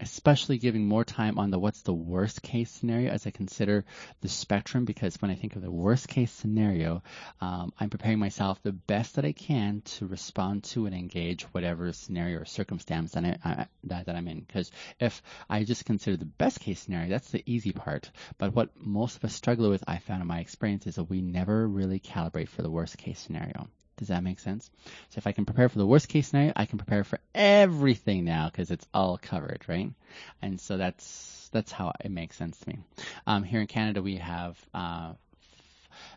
especially 0.00 0.58
giving 0.58 0.86
more 0.86 1.04
time 1.04 1.38
on 1.38 1.50
the 1.50 1.58
what's 1.58 1.82
the 1.82 1.92
worst 1.92 2.42
case 2.42 2.70
scenario 2.70 3.10
as 3.10 3.26
I 3.26 3.30
consider 3.30 3.84
the 4.20 4.28
spectrum 4.28 4.84
because 4.84 5.20
when 5.20 5.30
I 5.30 5.34
think 5.34 5.56
of 5.56 5.62
the 5.62 5.70
worst 5.70 6.08
case 6.08 6.30
scenario, 6.30 7.02
um, 7.40 7.72
I'm 7.78 7.90
preparing 7.90 8.18
myself 8.18 8.62
the 8.62 8.72
best 8.72 9.16
that 9.16 9.24
I 9.24 9.32
can 9.32 9.82
to 9.96 10.06
respond 10.06 10.64
to 10.64 10.86
and 10.86 10.94
engage 10.94 11.42
whatever 11.52 11.92
scenario 11.92 12.40
or 12.40 12.44
circumstance 12.44 13.12
that, 13.12 13.24
I, 13.24 13.38
I, 13.44 13.66
that, 13.84 14.06
that 14.06 14.16
I'm 14.16 14.28
in. 14.28 14.40
Because 14.40 14.70
if 15.00 15.22
I 15.50 15.64
just 15.64 15.84
consider 15.84 16.16
the 16.16 16.24
best 16.24 16.60
case 16.60 16.80
scenario, 16.80 17.08
that's 17.08 17.30
the 17.30 17.42
easy 17.46 17.72
part. 17.72 18.10
But 18.38 18.54
what 18.54 18.70
most 18.76 19.16
of 19.16 19.24
us 19.24 19.34
struggle 19.34 19.70
with, 19.70 19.82
I 19.86 19.98
found 19.98 20.22
in 20.22 20.28
my 20.28 20.40
experience, 20.40 20.86
is 20.86 20.96
that 20.96 21.04
we 21.04 21.22
never 21.22 21.66
really 21.66 22.00
calibrate 22.00 22.48
for 22.48 22.62
the 22.62 22.70
worst 22.70 22.98
case 22.98 23.18
scenario. 23.18 23.68
Does 23.98 24.08
that 24.08 24.22
make 24.22 24.40
sense? 24.40 24.70
So 25.10 25.18
if 25.18 25.26
I 25.26 25.32
can 25.32 25.44
prepare 25.44 25.68
for 25.68 25.78
the 25.78 25.86
worst 25.86 26.08
case 26.08 26.28
scenario, 26.28 26.52
I 26.56 26.66
can 26.66 26.78
prepare 26.78 27.04
for 27.04 27.18
everything 27.34 28.24
now 28.24 28.48
because 28.48 28.70
it's 28.70 28.86
all 28.94 29.18
covered, 29.18 29.64
right? 29.68 29.92
And 30.40 30.60
so 30.60 30.76
that's 30.76 31.50
that's 31.52 31.72
how 31.72 31.92
it 32.04 32.10
makes 32.10 32.36
sense 32.36 32.58
to 32.60 32.68
me. 32.68 32.78
Um, 33.26 33.42
here 33.42 33.60
in 33.60 33.66
Canada, 33.66 34.02
we 34.02 34.16
have 34.16 34.58
uh, 34.72 35.12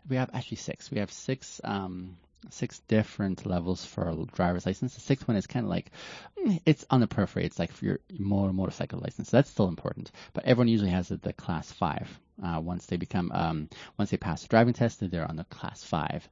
we 0.08 0.16
have 0.16 0.30
actually 0.34 0.58
six. 0.58 0.92
We 0.92 1.00
have 1.00 1.12
six 1.12 1.60
um, 1.64 2.18
six 2.50 2.80
different 2.88 3.46
levels 3.46 3.86
for 3.86 4.10
a 4.10 4.26
driver's 4.36 4.66
license. 4.66 4.96
The 4.96 5.02
sixth 5.02 5.28
one 5.28 5.38
is 5.38 5.48
kind 5.48 5.66
of 5.66 5.70
like 5.70 5.92
it's 6.66 6.86
on 6.90 7.00
the 7.00 7.08
periphery. 7.08 7.46
It's 7.46 7.60
like 7.60 7.72
for 7.72 7.86
your 7.86 8.00
motor 8.18 8.54
motorcycle 8.54 9.00
license. 9.00 9.30
So 9.30 9.38
that's 9.38 9.50
still 9.50 9.68
important. 9.68 10.12
But 10.34 10.46
everyone 10.46 10.68
usually 10.68 10.92
has 10.92 11.10
the 11.10 11.34
class 11.34 11.72
five. 11.72 12.08
Uh, 12.44 12.60
once 12.60 12.88
they 12.88 12.98
become 12.98 13.32
um, 13.34 13.70
once 13.98 14.10
they 14.10 14.18
pass 14.18 14.42
the 14.42 14.48
driving 14.48 14.74
test, 14.74 15.00
they're 15.00 15.28
on 15.28 15.36
the 15.36 15.44
class 15.46 15.84
five. 15.84 16.28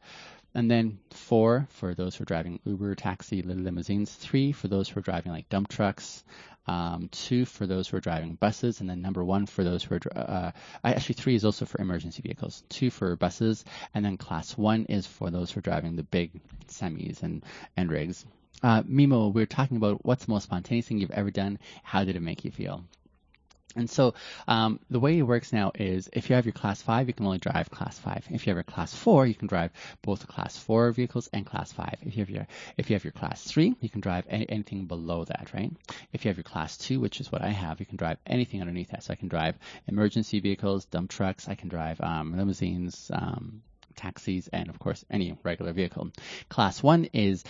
And 0.56 0.70
then 0.70 1.00
four 1.12 1.68
for 1.70 1.94
those 1.94 2.16
who 2.16 2.24
are 2.24 2.26
driving 2.26 2.60
Uber, 2.66 2.96
taxi, 2.96 3.42
limousines. 3.42 4.12
Three 4.14 4.52
for 4.52 4.68
those 4.68 4.90
who 4.90 5.00
are 5.00 5.04
driving 5.04 5.32
like 5.32 5.48
dump 5.50 5.68
trucks, 5.68 6.24
um, 6.66 7.10
two 7.12 7.46
for 7.46 7.66
those 7.66 7.88
who 7.88 7.98
are 7.98 8.02
driving 8.02 8.36
buses, 8.36 8.80
and 8.80 8.90
then 8.90 9.02
number 9.02 9.24
one 9.24 9.46
for 9.46 9.64
those 9.64 9.84
who 9.84 9.96
are 9.96 10.02
uh, 10.16 10.52
actually 10.84 11.16
three 11.16 11.36
is 11.36 11.46
also 11.46 11.66
for 11.66 11.82
emergency 11.82 12.22
vehicles. 12.22 12.64
Two 12.70 12.90
for 12.90 13.16
buses, 13.16 13.66
and 13.94 14.04
then 14.04 14.18
class 14.18 14.58
one 14.58 14.86
is 14.86 15.08
for 15.08 15.32
those 15.32 15.52
who 15.52 15.60
are 15.60 15.62
driving 15.62 15.96
the 15.96 16.04
big 16.04 16.32
semis 16.68 17.24
and 17.24 17.44
and 17.76 17.92
rigs. 17.92 18.26
Uh, 18.62 18.84
Mimo, 18.84 19.34
we 19.34 19.42
are 19.42 19.48
talking 19.48 19.78
about 19.78 20.06
what's 20.06 20.26
the 20.26 20.32
most 20.32 20.44
spontaneous 20.44 20.88
thing 20.88 21.00
you've 21.00 21.12
ever 21.12 21.32
done. 21.32 21.60
How 21.84 22.04
did 22.04 22.16
it 22.16 22.22
make 22.22 22.44
you 22.44 22.52
feel? 22.52 22.84
And 23.76 23.90
so 23.90 24.16
um, 24.48 24.80
the 24.90 25.00
way 25.00 25.20
it 25.20 25.24
works 25.24 25.54
now 25.54 25.72
is 25.76 26.10
if 26.12 26.30
you 26.30 26.36
have 26.36 26.46
your 26.46 26.54
class 26.54 26.82
5, 26.82 27.08
you 27.08 27.14
can 27.14 27.26
only 27.26 27.38
drive 27.38 27.70
class 27.70 28.00
5. 28.00 28.28
If 28.32 28.46
you 28.46 28.52
have 28.52 28.58
your 28.58 28.64
class 28.64 28.94
4, 28.96 29.28
you 29.28 29.36
can 29.36 29.48
drive 29.48 29.72
both 30.02 30.28
class 30.28 30.58
4 30.58 30.92
vehicles 30.92 31.30
and 31.34 31.46
class 31.46 31.72
5. 31.72 31.98
If 32.02 32.16
you 32.16 32.22
have 32.22 32.30
your 32.30 32.48
if 32.78 32.90
you 32.90 32.96
have 32.96 33.04
your 33.04 33.14
class 33.14 33.44
3, 33.44 33.76
you 33.80 33.90
can 33.90 34.02
drive 34.02 34.26
any, 34.28 34.50
anything 34.50 34.86
below 34.86 35.24
that, 35.26 35.52
right? 35.54 35.72
If 36.14 36.26
you 36.26 36.30
have 36.30 36.38
your 36.38 36.44
class 36.44 36.78
2, 36.78 37.00
which 37.00 37.22
is 37.22 37.32
what 37.32 37.44
I 37.44 37.50
have, 37.50 37.80
you 37.80 37.86
can 37.86 37.98
drive 37.98 38.18
anything 38.26 38.62
underneath 38.62 38.90
that. 38.90 39.04
So 39.04 39.14
I 39.14 39.16
can 39.16 39.28
drive 39.28 39.56
emergency 39.88 40.40
vehicles, 40.40 40.86
dump 40.86 41.12
trucks, 41.12 41.48
I 41.48 41.54
can 41.54 41.70
drive 41.70 42.02
um, 42.02 42.36
limousines, 42.36 43.12
um, 43.14 43.62
taxis, 43.96 44.48
and 44.48 44.70
of 44.70 44.80
course 44.80 45.06
any 45.12 45.38
regular 45.44 45.74
vehicle. 45.74 46.10
Class 46.50 46.82
1 46.82 47.06
is 47.14 47.44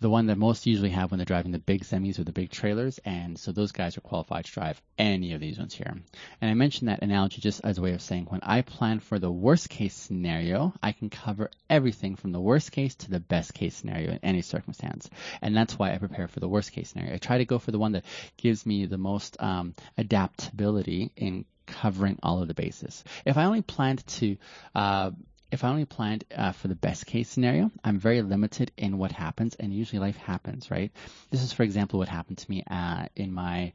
the 0.00 0.10
one 0.10 0.26
that 0.26 0.38
most 0.38 0.66
usually 0.66 0.90
have 0.90 1.10
when 1.10 1.18
they're 1.18 1.24
driving 1.24 1.52
the 1.52 1.58
big 1.58 1.82
semis 1.82 2.18
or 2.18 2.24
the 2.24 2.32
big 2.32 2.50
trailers, 2.50 2.98
and 3.04 3.38
so 3.38 3.52
those 3.52 3.72
guys 3.72 3.96
are 3.96 4.02
qualified 4.02 4.44
to 4.44 4.52
drive 4.52 4.80
any 4.96 5.32
of 5.32 5.40
these 5.40 5.58
ones 5.58 5.74
here. 5.74 5.94
And 6.40 6.50
I 6.50 6.54
mentioned 6.54 6.88
that 6.88 7.02
analogy 7.02 7.40
just 7.40 7.60
as 7.64 7.78
a 7.78 7.82
way 7.82 7.92
of 7.92 8.02
saying 8.02 8.26
when 8.26 8.40
I 8.42 8.62
plan 8.62 9.00
for 9.00 9.18
the 9.18 9.30
worst 9.30 9.68
case 9.68 9.94
scenario, 9.94 10.72
I 10.82 10.92
can 10.92 11.10
cover 11.10 11.50
everything 11.68 12.16
from 12.16 12.32
the 12.32 12.40
worst 12.40 12.72
case 12.72 12.94
to 12.96 13.10
the 13.10 13.20
best 13.20 13.54
case 13.54 13.74
scenario 13.74 14.12
in 14.12 14.20
any 14.22 14.42
circumstance. 14.42 15.10
And 15.42 15.56
that's 15.56 15.78
why 15.78 15.92
I 15.92 15.98
prepare 15.98 16.28
for 16.28 16.40
the 16.40 16.48
worst 16.48 16.72
case 16.72 16.90
scenario. 16.90 17.14
I 17.14 17.18
try 17.18 17.38
to 17.38 17.44
go 17.44 17.58
for 17.58 17.70
the 17.70 17.78
one 17.78 17.92
that 17.92 18.04
gives 18.36 18.64
me 18.64 18.86
the 18.86 18.98
most 18.98 19.36
um, 19.40 19.74
adaptability 19.96 21.12
in 21.16 21.44
covering 21.66 22.18
all 22.22 22.40
of 22.40 22.48
the 22.48 22.54
bases. 22.54 23.04
If 23.24 23.36
I 23.36 23.44
only 23.44 23.62
planned 23.62 24.06
to 24.06 24.36
uh, 24.74 25.10
if 25.50 25.64
I 25.64 25.68
only 25.68 25.84
planned 25.84 26.24
uh, 26.34 26.52
for 26.52 26.68
the 26.68 26.74
best 26.74 27.06
case 27.06 27.28
scenario, 27.28 27.70
I'm 27.82 27.98
very 27.98 28.22
limited 28.22 28.70
in 28.76 28.98
what 28.98 29.12
happens, 29.12 29.54
and 29.54 29.72
usually 29.72 29.98
life 29.98 30.16
happens, 30.16 30.70
right? 30.70 30.90
This 31.30 31.42
is, 31.42 31.52
for 31.52 31.62
example, 31.62 31.98
what 31.98 32.08
happened 32.08 32.38
to 32.38 32.50
me 32.50 32.64
uh, 32.70 33.06
in 33.16 33.32
my 33.32 33.72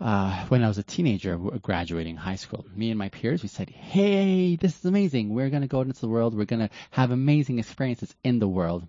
uh, 0.00 0.46
when 0.46 0.64
I 0.64 0.68
was 0.68 0.78
a 0.78 0.82
teenager 0.82 1.36
graduating 1.36 2.16
high 2.16 2.34
school. 2.36 2.66
Me 2.74 2.90
and 2.90 2.98
my 2.98 3.08
peers, 3.08 3.42
we 3.42 3.48
said, 3.48 3.70
"Hey, 3.70 4.56
this 4.56 4.76
is 4.78 4.84
amazing! 4.84 5.32
We're 5.32 5.50
gonna 5.50 5.68
go 5.68 5.82
into 5.82 6.00
the 6.00 6.08
world. 6.08 6.34
We're 6.34 6.44
gonna 6.44 6.70
have 6.90 7.10
amazing 7.12 7.60
experiences 7.60 8.14
in 8.24 8.40
the 8.40 8.48
world." 8.48 8.88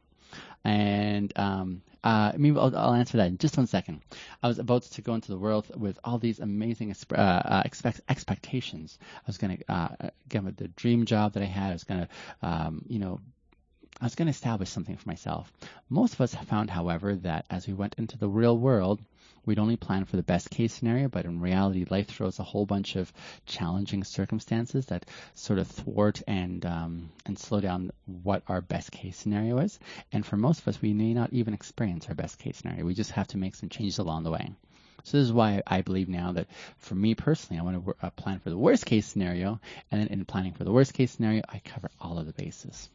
And 0.63 1.31
um, 1.35 1.81
uh, 2.03 2.33
maybe 2.37 2.57
I'll, 2.57 2.75
I'll, 2.75 2.93
answer 2.93 3.17
that 3.17 3.27
in 3.27 3.37
just 3.37 3.57
one 3.57 3.67
second. 3.67 4.01
I 4.41 4.47
was 4.47 4.59
about 4.59 4.83
to 4.83 5.01
go 5.01 5.13
into 5.13 5.31
the 5.31 5.37
world 5.37 5.71
with 5.75 5.97
all 6.03 6.17
these 6.17 6.39
amazing 6.39 6.93
uh, 7.11 7.15
uh, 7.15 7.61
expect, 7.65 8.01
expectations. 8.09 8.97
I 9.15 9.23
was 9.27 9.37
going 9.37 9.57
to 9.57 9.73
uh, 9.73 10.09
get 10.27 10.57
the 10.57 10.67
dream 10.69 11.05
job 11.05 11.33
that 11.33 11.43
I 11.43 11.47
had. 11.47 11.69
I 11.69 11.73
was 11.73 11.83
going 11.85 12.01
to, 12.01 12.09
um, 12.47 12.85
you 12.87 12.99
know, 12.99 13.19
I 14.01 14.05
was 14.05 14.15
going 14.15 14.25
to 14.25 14.31
establish 14.31 14.69
something 14.69 14.97
for 14.97 15.07
myself. 15.07 15.51
Most 15.89 16.15
of 16.15 16.21
us 16.21 16.33
have 16.33 16.47
found, 16.47 16.69
however, 16.69 17.15
that 17.15 17.45
as 17.49 17.67
we 17.67 17.73
went 17.73 17.95
into 17.97 18.17
the 18.17 18.27
real 18.27 18.57
world, 18.57 19.01
we'd 19.45 19.59
only 19.59 19.75
plan 19.75 20.05
for 20.05 20.15
the 20.15 20.23
best 20.23 20.49
case 20.49 20.73
scenario, 20.73 21.07
but 21.09 21.25
in 21.25 21.39
reality, 21.39 21.85
life 21.89 22.07
throws 22.07 22.39
a 22.39 22.43
whole 22.43 22.65
bunch 22.65 22.95
of 22.95 23.11
challenging 23.45 24.03
circumstances 24.03 24.85
that 24.87 25.05
sort 25.35 25.59
of 25.59 25.67
thwart 25.67 26.21
and 26.27 26.65
um, 26.65 27.09
and 27.25 27.37
slow 27.37 27.59
down 27.59 27.91
what 28.05 28.43
our 28.47 28.61
best 28.61 28.91
case 28.91 29.17
scenario 29.17 29.57
is. 29.59 29.79
And 30.11 30.25
for 30.25 30.37
most 30.37 30.61
of 30.61 30.67
us, 30.67 30.81
we 30.81 30.93
may 30.93 31.13
not 31.13 31.33
even 31.33 31.53
experience 31.53 32.07
our 32.07 32.15
best 32.15 32.39
case 32.39 32.57
scenario. 32.57 32.85
We 32.85 32.93
just 32.93 33.11
have 33.11 33.27
to 33.29 33.37
make 33.37 33.55
some 33.55 33.69
changes 33.69 33.99
along 33.99 34.23
the 34.23 34.31
way. 34.31 34.51
So 35.03 35.17
this 35.17 35.25
is 35.25 35.33
why 35.33 35.61
I 35.67 35.81
believe 35.81 36.07
now 36.07 36.31
that 36.31 36.47
for 36.77 36.95
me 36.95 37.13
personally, 37.13 37.59
I 37.59 37.63
want 37.63 37.85
to 37.85 37.95
uh, 38.01 38.09
plan 38.11 38.39
for 38.39 38.49
the 38.49 38.57
worst 38.57 38.85
case 38.85 39.05
scenario, 39.05 39.59
and 39.91 40.01
then 40.01 40.07
in 40.07 40.23
planning 40.25 40.53
for 40.53 40.63
the 40.63 40.71
worst 40.71 40.93
case 40.93 41.11
scenario, 41.11 41.41
I 41.49 41.59
cover 41.59 41.89
all 41.99 42.17
of 42.17 42.25
the 42.25 42.31
bases. 42.31 42.89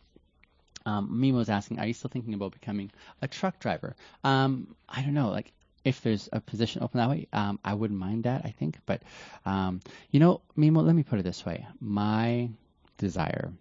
Um, 0.87 1.21
Mimo 1.21 1.35
was 1.35 1.51
asking, 1.51 1.79
are 1.79 1.87
you 1.87 1.93
still 1.93 2.09
thinking 2.09 2.33
about 2.33 2.53
becoming 2.53 2.91
a 3.21 3.29
truck 3.29 3.59
driver? 3.59 3.95
Um, 4.25 4.75
I 4.89 5.03
don't 5.03 5.13
know. 5.13 5.29
Like 5.29 5.53
if 5.89 6.01
there's 6.03 6.29
a 6.33 6.41
position 6.41 6.83
open 6.83 6.99
that 6.99 7.11
way, 7.11 7.27
um, 7.33 7.59
I 7.65 7.75
wouldn't 7.75 7.99
mind 7.99 8.25
that, 8.25 8.43
I 8.45 8.51
think. 8.51 8.79
But, 8.87 9.03
um, 9.47 9.81
you 10.11 10.21
know, 10.21 10.43
Mimo, 10.57 10.85
let 10.85 10.95
me 10.95 11.03
put 11.03 11.19
it 11.19 11.23
this 11.25 11.45
way. 11.47 11.67
My 11.81 12.51
desire 12.99 13.53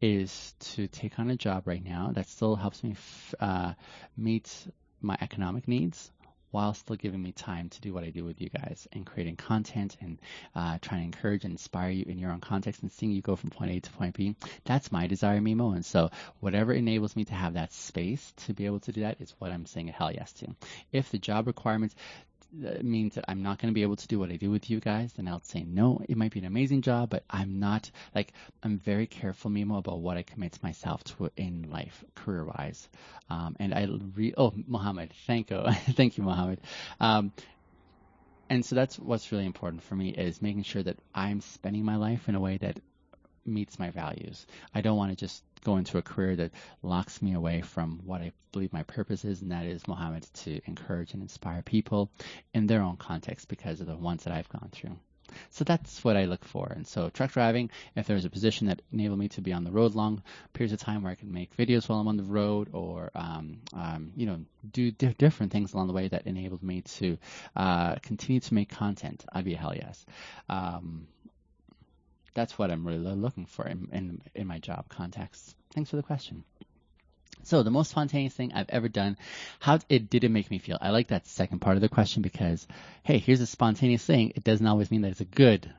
is 0.00 0.54
to 0.60 0.86
take 0.88 1.18
on 1.18 1.30
a 1.30 1.36
job 1.36 1.66
right 1.66 1.84
now 1.84 2.12
that 2.14 2.28
still 2.28 2.56
helps 2.56 2.82
me 2.82 2.92
f- 2.92 3.34
uh, 3.40 3.74
meet 4.16 4.48
my 5.02 5.16
economic 5.20 5.68
needs 5.68 6.10
while 6.54 6.72
still 6.72 6.94
giving 6.94 7.20
me 7.20 7.32
time 7.32 7.68
to 7.68 7.80
do 7.80 7.92
what 7.92 8.04
I 8.04 8.10
do 8.10 8.24
with 8.24 8.40
you 8.40 8.48
guys 8.48 8.86
and 8.92 9.04
creating 9.04 9.34
content 9.34 9.96
and 10.00 10.20
uh, 10.54 10.78
trying 10.80 11.00
to 11.00 11.06
encourage 11.06 11.42
and 11.42 11.50
inspire 11.50 11.90
you 11.90 12.04
in 12.06 12.16
your 12.16 12.30
own 12.30 12.38
context 12.38 12.80
and 12.82 12.92
seeing 12.92 13.10
you 13.10 13.22
go 13.22 13.34
from 13.34 13.50
point 13.50 13.72
A 13.72 13.80
to 13.80 13.90
point 13.90 14.14
B. 14.14 14.36
That's 14.64 14.92
my 14.92 15.08
desire, 15.08 15.40
Mimo. 15.40 15.74
And 15.74 15.84
so 15.84 16.10
whatever 16.38 16.72
enables 16.72 17.16
me 17.16 17.24
to 17.24 17.34
have 17.34 17.54
that 17.54 17.72
space 17.72 18.32
to 18.46 18.54
be 18.54 18.66
able 18.66 18.78
to 18.78 18.92
do 18.92 19.00
that 19.00 19.20
is 19.20 19.34
what 19.40 19.50
I'm 19.50 19.66
saying 19.66 19.88
a 19.88 19.92
hell 19.92 20.12
yes 20.12 20.32
to. 20.34 20.54
If 20.92 21.10
the 21.10 21.18
job 21.18 21.48
requirements 21.48 21.96
that 22.60 22.84
means 22.84 23.14
that 23.14 23.24
I'm 23.28 23.42
not 23.42 23.58
going 23.58 23.72
to 23.72 23.74
be 23.74 23.82
able 23.82 23.96
to 23.96 24.06
do 24.08 24.18
what 24.18 24.30
I 24.30 24.36
do 24.36 24.50
with 24.50 24.70
you 24.70 24.80
guys, 24.80 25.12
then 25.14 25.28
I'll 25.28 25.42
say 25.42 25.64
no. 25.64 26.00
It 26.08 26.16
might 26.16 26.32
be 26.32 26.40
an 26.40 26.44
amazing 26.46 26.82
job, 26.82 27.10
but 27.10 27.24
I'm 27.28 27.58
not 27.58 27.90
like 28.14 28.32
I'm 28.62 28.78
very 28.78 29.06
careful, 29.06 29.50
Mimo, 29.50 29.78
about 29.78 30.00
what 30.00 30.16
I 30.16 30.22
commit 30.22 30.62
myself 30.62 31.02
to 31.04 31.30
in 31.36 31.68
life, 31.70 32.04
career 32.14 32.44
wise. 32.44 32.88
Um, 33.30 33.56
and 33.58 33.74
I 33.74 33.88
re- 34.14 34.34
oh 34.36 34.52
Mohammed, 34.66 35.12
thank 35.26 35.50
you, 35.50 35.62
thank 35.92 36.16
you, 36.16 36.24
Mohammed. 36.24 36.60
Um, 37.00 37.32
and 38.50 38.64
so 38.64 38.74
that's 38.74 38.98
what's 38.98 39.32
really 39.32 39.46
important 39.46 39.82
for 39.82 39.96
me 39.96 40.10
is 40.10 40.42
making 40.42 40.64
sure 40.64 40.82
that 40.82 40.98
I'm 41.14 41.40
spending 41.40 41.84
my 41.84 41.96
life 41.96 42.28
in 42.28 42.34
a 42.34 42.40
way 42.40 42.58
that 42.58 42.78
meets 43.46 43.78
my 43.78 43.90
values. 43.90 44.46
I 44.74 44.80
don't 44.80 44.96
want 44.96 45.10
to 45.10 45.16
just 45.16 45.42
go 45.64 45.76
into 45.76 45.98
a 45.98 46.02
career 46.02 46.36
that 46.36 46.52
locks 46.82 47.22
me 47.22 47.34
away 47.34 47.62
from 47.62 48.00
what 48.04 48.20
I 48.20 48.32
believe 48.52 48.72
my 48.72 48.82
purpose 48.84 49.24
is, 49.24 49.42
and 49.42 49.52
that 49.52 49.66
is 49.66 49.88
Mohammed 49.88 50.26
to 50.34 50.60
encourage 50.66 51.14
and 51.14 51.22
inspire 51.22 51.62
people 51.62 52.10
in 52.52 52.66
their 52.66 52.82
own 52.82 52.96
context 52.96 53.48
because 53.48 53.80
of 53.80 53.86
the 53.86 53.96
ones 53.96 54.24
that 54.24 54.32
I've 54.32 54.48
gone 54.48 54.68
through. 54.72 54.96
So 55.50 55.64
that's 55.64 56.04
what 56.04 56.16
I 56.16 56.26
look 56.26 56.44
for. 56.44 56.70
And 56.74 56.86
so 56.86 57.08
truck 57.08 57.32
driving, 57.32 57.70
if 57.96 58.06
there's 58.06 58.24
a 58.24 58.30
position 58.30 58.68
that 58.68 58.82
enabled 58.92 59.18
me 59.18 59.28
to 59.30 59.40
be 59.40 59.52
on 59.52 59.64
the 59.64 59.72
road 59.72 59.94
long 59.94 60.22
periods 60.52 60.72
of 60.72 60.80
time 60.80 61.02
where 61.02 61.12
I 61.12 61.16
can 61.16 61.32
make 61.32 61.56
videos 61.56 61.88
while 61.88 61.98
I'm 61.98 62.08
on 62.08 62.16
the 62.16 62.22
road 62.22 62.68
or, 62.72 63.10
um, 63.14 63.60
um, 63.72 64.12
you 64.16 64.26
know, 64.26 64.38
do 64.70 64.90
di- 64.90 65.14
different 65.18 65.52
things 65.52 65.72
along 65.72 65.88
the 65.88 65.92
way 65.92 66.08
that 66.08 66.26
enabled 66.26 66.62
me 66.62 66.82
to 66.82 67.18
uh, 67.56 67.96
continue 67.96 68.40
to 68.40 68.54
make 68.54 68.68
content, 68.68 69.24
I'd 69.32 69.44
be 69.44 69.54
a 69.54 69.58
hell 69.58 69.74
yes. 69.74 70.04
Um, 70.48 71.06
that's 72.34 72.58
what 72.58 72.70
I'm 72.70 72.86
really 72.86 72.98
looking 72.98 73.46
for 73.46 73.66
in, 73.66 73.88
in, 73.92 74.20
in 74.34 74.46
my 74.46 74.58
job 74.58 74.88
context. 74.88 75.54
Thanks 75.72 75.90
for 75.90 75.96
the 75.96 76.02
question. 76.02 76.44
So 77.42 77.62
the 77.62 77.70
most 77.70 77.90
spontaneous 77.90 78.32
thing 78.34 78.52
I've 78.52 78.70
ever 78.70 78.88
done, 78.88 79.18
how 79.60 79.78
it 79.88 80.08
did 80.08 80.24
it 80.24 80.30
make 80.30 80.50
me 80.50 80.58
feel? 80.58 80.78
I 80.80 80.90
like 80.90 81.08
that 81.08 81.26
second 81.26 81.58
part 81.60 81.76
of 81.76 81.82
the 81.82 81.88
question 81.88 82.22
because, 82.22 82.66
hey, 83.02 83.18
here's 83.18 83.40
a 83.40 83.46
spontaneous 83.46 84.04
thing. 84.04 84.32
It 84.34 84.44
doesn't 84.44 84.66
always 84.66 84.90
mean 84.90 85.02
that 85.02 85.10
it's 85.10 85.20
a 85.20 85.26
good 85.26 85.70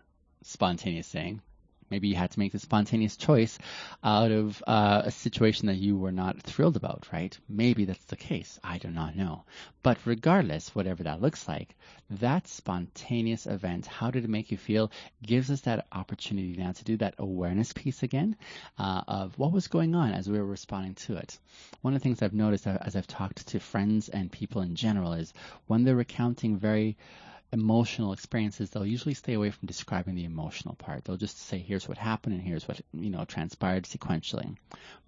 spontaneous 0.43 1.07
thing. 1.07 1.41
Maybe 1.89 2.07
you 2.07 2.15
had 2.15 2.31
to 2.31 2.39
make 2.39 2.53
a 2.53 2.59
spontaneous 2.59 3.15
choice 3.15 3.59
out 4.03 4.31
of 4.31 4.63
uh, 4.65 5.03
a 5.05 5.11
situation 5.11 5.67
that 5.67 5.77
you 5.77 5.95
were 5.97 6.11
not 6.11 6.41
thrilled 6.41 6.75
about, 6.75 7.07
right? 7.13 7.37
Maybe 7.47 7.85
that's 7.85 8.05
the 8.05 8.15
case. 8.15 8.59
I 8.63 8.79
do 8.79 8.89
not 8.89 9.15
know. 9.15 9.43
But 9.83 9.99
regardless, 10.05 10.73
whatever 10.73 11.03
that 11.03 11.21
looks 11.21 11.47
like, 11.47 11.75
that 12.09 12.47
spontaneous 12.47 13.45
event, 13.45 13.85
how 13.85 14.09
did 14.11 14.23
it 14.23 14.29
make 14.29 14.51
you 14.51 14.57
feel, 14.57 14.91
gives 15.23 15.51
us 15.51 15.61
that 15.61 15.85
opportunity 15.91 16.55
now 16.57 16.71
to 16.71 16.83
do 16.83 16.97
that 16.97 17.15
awareness 17.19 17.71
piece 17.73 18.03
again 18.03 18.35
uh, 18.79 19.01
of 19.07 19.37
what 19.37 19.51
was 19.51 19.67
going 19.67 19.95
on 19.95 20.11
as 20.11 20.29
we 20.29 20.37
were 20.37 20.45
responding 20.45 20.95
to 20.95 21.17
it. 21.17 21.37
One 21.81 21.93
of 21.93 21.99
the 21.99 22.03
things 22.03 22.21
I've 22.21 22.33
noticed 22.33 22.67
as 22.67 22.95
I've 22.95 23.07
talked 23.07 23.47
to 23.47 23.59
friends 23.59 24.09
and 24.09 24.31
people 24.31 24.61
in 24.61 24.75
general 24.75 25.13
is 25.13 25.33
when 25.67 25.83
they're 25.83 25.95
recounting 25.95 26.57
very 26.57 26.97
emotional 27.51 28.13
experiences, 28.13 28.69
they'll 28.69 28.85
usually 28.85 29.13
stay 29.13 29.33
away 29.33 29.51
from 29.51 29.67
describing 29.67 30.15
the 30.15 30.25
emotional 30.25 30.75
part. 30.75 31.05
They'll 31.05 31.17
just 31.17 31.37
say, 31.37 31.59
here's 31.59 31.87
what 31.87 31.97
happened 31.97 32.35
and 32.35 32.43
here's 32.43 32.67
what, 32.67 32.81
you 32.93 33.09
know, 33.09 33.25
transpired 33.25 33.85
sequentially. 33.85 34.55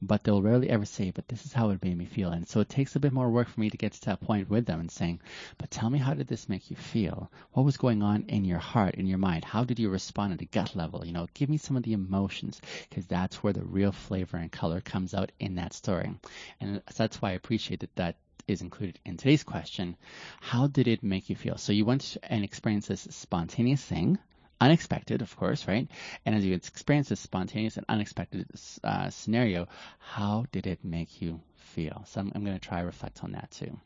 But 0.01 0.24
they'll 0.24 0.41
rarely 0.41 0.70
ever 0.70 0.86
say, 0.86 1.12
but 1.12 1.27
this 1.27 1.46
is 1.46 1.53
how 1.53 1.72
it 1.72 1.84
made 1.84 1.98
me 1.98 2.06
feel. 2.06 2.29
And 2.29 2.48
so 2.48 2.60
it 2.60 2.70
takes 2.70 2.96
a 2.96 3.00
bit 3.00 3.12
more 3.12 3.29
work 3.29 3.50
for 3.50 3.60
me 3.60 3.70
to 3.70 3.77
get 3.77 3.94
to 3.94 4.06
that 4.06 4.22
point 4.22 4.50
with 4.50 4.65
them 4.65 4.79
and 4.79 4.91
saying, 4.91 5.20
but 5.58 5.72
tell 5.72 5.89
me, 5.89 6.00
how 6.00 6.13
did 6.13 6.27
this 6.27 6.48
make 6.48 6.70
you 6.70 6.77
feel? 6.77 7.32
What 7.53 7.65
was 7.65 7.77
going 7.77 8.03
on 8.03 8.25
in 8.27 8.46
your 8.46 8.60
heart, 8.60 8.96
in 8.96 9.08
your 9.08 9.17
mind? 9.17 9.44
How 9.44 9.63
did 9.63 9.79
you 9.79 9.89
respond 9.89 10.34
at 10.34 10.41
a 10.41 10.46
gut 10.46 10.75
level? 10.75 11.06
You 11.06 11.13
know, 11.13 11.27
give 11.34 11.50
me 11.50 11.58
some 11.58 11.75
of 11.75 11.84
the 11.84 11.94
emotions 11.94 12.62
because 12.89 13.08
that's 13.08 13.44
where 13.44 13.53
the 13.53 13.63
real 13.63 13.91
flavor 13.91 14.38
and 14.38 14.51
color 14.51 14.82
comes 14.82 15.13
out 15.13 15.32
in 15.39 15.56
that 15.56 15.74
story. 15.74 16.13
And 16.62 16.82
that's 16.96 17.22
why 17.22 17.32
I 17.32 17.34
appreciate 17.34 17.82
that, 17.82 17.96
that 17.96 18.15
is 18.48 18.62
included 18.62 19.00
in 19.06 19.18
today's 19.18 19.44
question. 19.44 19.96
How 20.39 20.68
did 20.68 20.88
it 20.88 21.04
make 21.04 21.30
you 21.30 21.36
feel? 21.36 21.58
So 21.58 21.74
you 21.74 21.86
went 21.86 22.18
and 22.24 22.44
experienced 22.44 22.88
this 22.88 23.08
spontaneous 23.12 23.84
thing, 23.84 24.18
unexpected, 24.60 25.22
of 25.22 25.36
course, 25.36 25.68
right? 25.68 25.88
And 26.25 26.36
as 26.36 26.46
you 26.46 26.56
experienced 26.56 27.10
this 27.10 27.20
spontaneous 27.20 27.77
and 27.77 27.86
unexpected 27.89 28.48
uh, 28.84 29.10
scenario, 29.10 29.68
how 30.00 30.46
did 30.51 30.66
it 30.68 30.84
make 30.84 31.22
you 31.22 31.42
feel? 31.56 32.04
So 32.08 32.22
I'm, 32.22 32.32
I'm 32.34 32.44
going 32.44 32.60
to 32.60 32.68
try 32.68 32.82
reflect 32.82 33.24
on 33.24 33.34
that 33.34 33.51
too. 33.51 33.77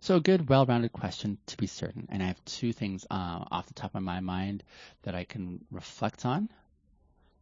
So 0.00 0.16
a 0.16 0.20
good, 0.20 0.48
well-rounded 0.48 0.92
question 0.92 1.38
to 1.46 1.56
be 1.56 1.66
certain. 1.66 2.08
And 2.10 2.22
I 2.22 2.26
have 2.26 2.44
two 2.44 2.72
things 2.72 3.04
uh, 3.10 3.44
off 3.50 3.66
the 3.66 3.74
top 3.74 3.94
of 3.94 4.02
my 4.02 4.20
mind 4.20 4.62
that 5.02 5.14
I 5.14 5.24
can 5.24 5.64
reflect 5.70 6.24
on. 6.24 6.48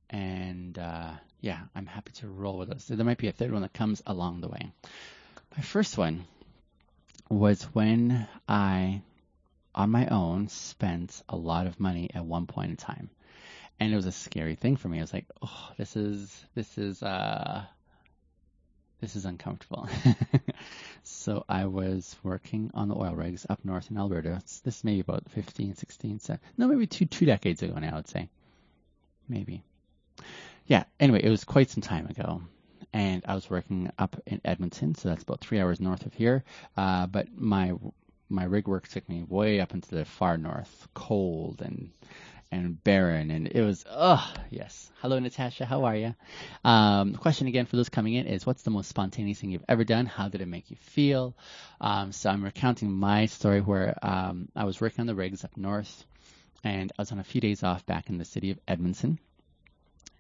And 0.09 0.79
uh, 0.79 1.13
yeah, 1.41 1.61
I'm 1.75 1.87
happy 1.87 2.13
to 2.13 2.29
roll 2.29 2.59
with 2.59 2.71
those. 2.71 2.87
There 2.87 3.05
might 3.05 3.19
be 3.19 3.29
a 3.29 3.33
third 3.33 3.53
one 3.53 3.63
that 3.63 3.73
comes 3.73 4.03
along 4.07 4.41
the 4.41 4.49
way. 4.49 4.73
My 5.57 5.63
first 5.63 5.97
one 5.97 6.27
was 7.31 7.63
when 7.73 8.29
I, 8.47 9.01
on 9.75 9.91
my 9.91 10.07
own, 10.09 10.49
spent 10.49 11.23
a 11.31 11.37
lot 11.37 11.67
of 11.67 11.81
money 11.81 12.11
at 12.13 12.27
one 12.27 12.47
point 12.47 12.73
in 12.73 12.77
time. 12.77 13.09
And 13.81 13.91
it 13.91 13.97
was 13.97 14.05
a 14.05 14.13
scary 14.13 14.55
thing 14.55 14.77
for 14.77 14.89
me. 14.89 14.99
I 14.99 15.01
was 15.01 15.15
like, 15.15 15.25
oh, 15.41 15.71
this 15.79 15.97
is, 15.97 16.45
this 16.55 16.77
is, 16.77 17.03
uh, 17.03 17.65
this 19.01 19.17
is 19.17 19.25
uncomfortable. 19.25 19.89
so 21.03 21.45
I 21.49 21.65
was 21.65 22.15
working 22.23 22.71
on 22.75 22.89
the 22.89 22.95
oil 22.97 23.15
rigs 23.15 23.47
up 23.49 23.65
north 23.65 23.91
in 23.91 23.97
Alberta. 23.97 24.43
This 24.63 24.77
is 24.77 24.85
maybe 24.85 25.01
about 25.01 25.31
15, 25.31 25.75
16, 25.75 26.21
no, 26.59 26.67
maybe 26.69 26.87
two, 26.87 27.07
two 27.07 27.25
decades 27.25 27.63
ago 27.63 27.79
now, 27.79 27.93
I 27.93 27.97
would 27.97 28.09
say. 28.09 28.29
Maybe. 29.27 29.63
Yeah, 30.67 30.85
anyway, 31.01 31.23
it 31.23 31.31
was 31.31 31.45
quite 31.45 31.71
some 31.71 31.83
time 31.83 32.09
ago. 32.09 32.43
And 32.97 33.23
I 33.29 33.35
was 33.35 33.51
working 33.51 33.91
up 33.99 34.17
in 34.27 34.41
Edmonton, 34.43 34.95
so 34.95 35.11
that's 35.11 35.23
about 35.23 35.43
three 35.43 35.61
hours 35.61 35.81
north 35.81 36.07
of 36.07 36.15
here. 36.15 36.45
Uh, 36.79 37.07
but 37.07 37.29
my 37.37 37.75
my 38.31 38.45
rig 38.45 38.67
work 38.67 38.89
took 38.89 39.07
me 39.07 39.23
way 39.23 39.61
up 39.61 39.75
into 39.75 39.95
the 39.95 40.07
far 40.07 40.39
north, 40.39 40.89
cold 40.95 41.61
and 41.61 41.91
and 42.51 42.83
barren, 42.83 43.31
and 43.31 43.49
it 43.49 43.61
was 43.61 43.85
ugh. 43.87 44.39
Yes. 44.49 44.91
Hello, 45.03 45.19
Natasha. 45.19 45.67
How 45.67 45.85
are 45.85 45.95
you? 45.95 46.15
Um, 46.65 47.13
question 47.17 47.49
again 47.49 47.67
for 47.67 47.77
those 47.77 47.91
coming 47.91 48.15
in 48.15 48.27
is, 48.27 48.47
what's 48.47 48.63
the 48.63 48.71
most 48.71 48.89
spontaneous 48.89 49.41
thing 49.41 49.51
you've 49.51 49.65
ever 49.69 49.85
done? 49.85 50.07
How 50.07 50.31
did 50.31 50.41
it 50.41 50.49
make 50.49 50.71
you 50.71 50.77
feel? 50.77 51.37
Um, 51.83 52.13
so 52.13 52.31
I'm 52.31 52.43
recounting 52.43 52.91
my 52.91 53.27
story 53.27 53.61
where 53.61 53.99
um, 54.01 54.49
I 54.57 54.65
was 54.65 54.81
working 54.81 55.03
on 55.03 55.07
the 55.07 55.15
rigs 55.15 55.45
up 55.45 55.55
north, 55.55 56.07
and 56.65 56.91
I 56.99 57.03
was 57.03 57.13
on 57.13 57.19
a 57.19 57.25
few 57.25 57.43
days 57.43 57.63
off 57.63 57.85
back 57.85 58.09
in 58.09 58.17
the 58.17 58.25
city 58.25 58.53
of 58.53 58.59
Edmonton. 58.67 59.19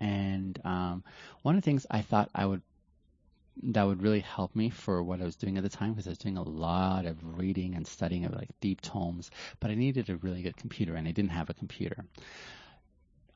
And 0.01 0.59
um, 0.65 1.05
one 1.43 1.57
of 1.57 1.63
the 1.63 1.65
things 1.65 1.87
I 1.91 2.03
thought 2.03 2.31
I 2.35 2.47
would 2.47 2.63
that 3.63 3.85
would 3.85 4.03
really 4.03 4.21
help 4.21 4.55
me 4.55 4.69
for 4.69 5.03
what 5.03 5.21
I 5.21 5.25
was 5.25 5.37
doing 5.37 5.57
at 5.57 5.63
the 5.63 5.71
time 5.71 5.93
because 5.93 6.07
I 6.07 6.11
was 6.11 6.19
doing 6.19 6.37
a 6.37 6.43
lot 6.43 7.07
of 7.07 7.39
reading 7.39 7.75
and 7.75 7.87
studying 7.87 8.27
of 8.27 8.35
like 8.35 8.51
deep 8.61 8.81
tomes, 8.83 9.31
but 9.61 9.71
I 9.71 9.75
needed 9.75 10.11
a 10.11 10.17
really 10.17 10.43
good 10.43 10.57
computer 10.57 10.95
and 10.95 11.09
I 11.09 11.13
didn't 11.13 11.31
have 11.31 11.49
a 11.49 11.55
computer. 11.55 12.05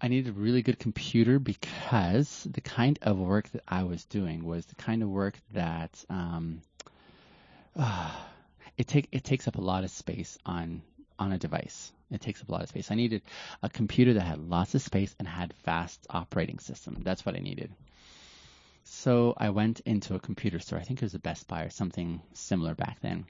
I 0.03 0.09
needed 0.09 0.31
a 0.31 0.39
really 0.39 0.63
good 0.63 0.79
computer 0.79 1.39
because 1.39 2.47
the 2.51 2.61
kind 2.61 2.99
of 3.03 3.19
work 3.19 3.51
that 3.51 3.63
I 3.69 3.83
was 3.83 4.05
doing 4.05 4.45
was 4.45 4.65
the 4.67 4.75
kind 4.75 5.03
of 5.03 5.09
work 5.09 5.39
that 5.53 6.05
um, 6.09 6.63
uh, 7.77 8.11
it 8.79 8.87
take 8.87 9.09
it 9.13 9.25
takes 9.25 9.47
up 9.47 9.57
a 9.57 9.61
lot 9.61 9.85
of 9.85 9.91
space 9.91 10.39
on 10.47 10.83
on 11.19 11.33
a 11.33 11.39
device. 11.39 11.93
It 12.11 12.21
takes 12.21 12.43
up 12.43 12.49
a 12.49 12.53
lot 12.53 12.63
of 12.63 12.69
space. 12.69 12.91
I 12.91 12.95
needed 12.95 13.23
a 13.63 13.69
computer 13.69 14.15
that 14.15 14.21
had 14.23 14.39
lots 14.39 14.75
of 14.75 14.83
space 14.83 15.15
and 15.19 15.29
had 15.29 15.55
fast 15.55 16.07
operating 16.11 16.59
system. 16.59 16.99
That's 17.03 17.25
what 17.25 17.37
I 17.37 17.41
needed. 17.41 17.73
So 18.93 19.35
I 19.37 19.51
went 19.51 19.81
into 19.81 20.15
a 20.15 20.21
computer 20.21 20.59
store. 20.59 20.79
I 20.79 20.83
think 20.83 21.01
it 21.01 21.05
was 21.05 21.15
a 21.15 21.21
Best 21.21 21.47
Buy 21.47 21.63
or 21.63 21.71
something 21.71 22.21
similar 22.33 22.75
back 22.75 22.99
then. 23.01 23.25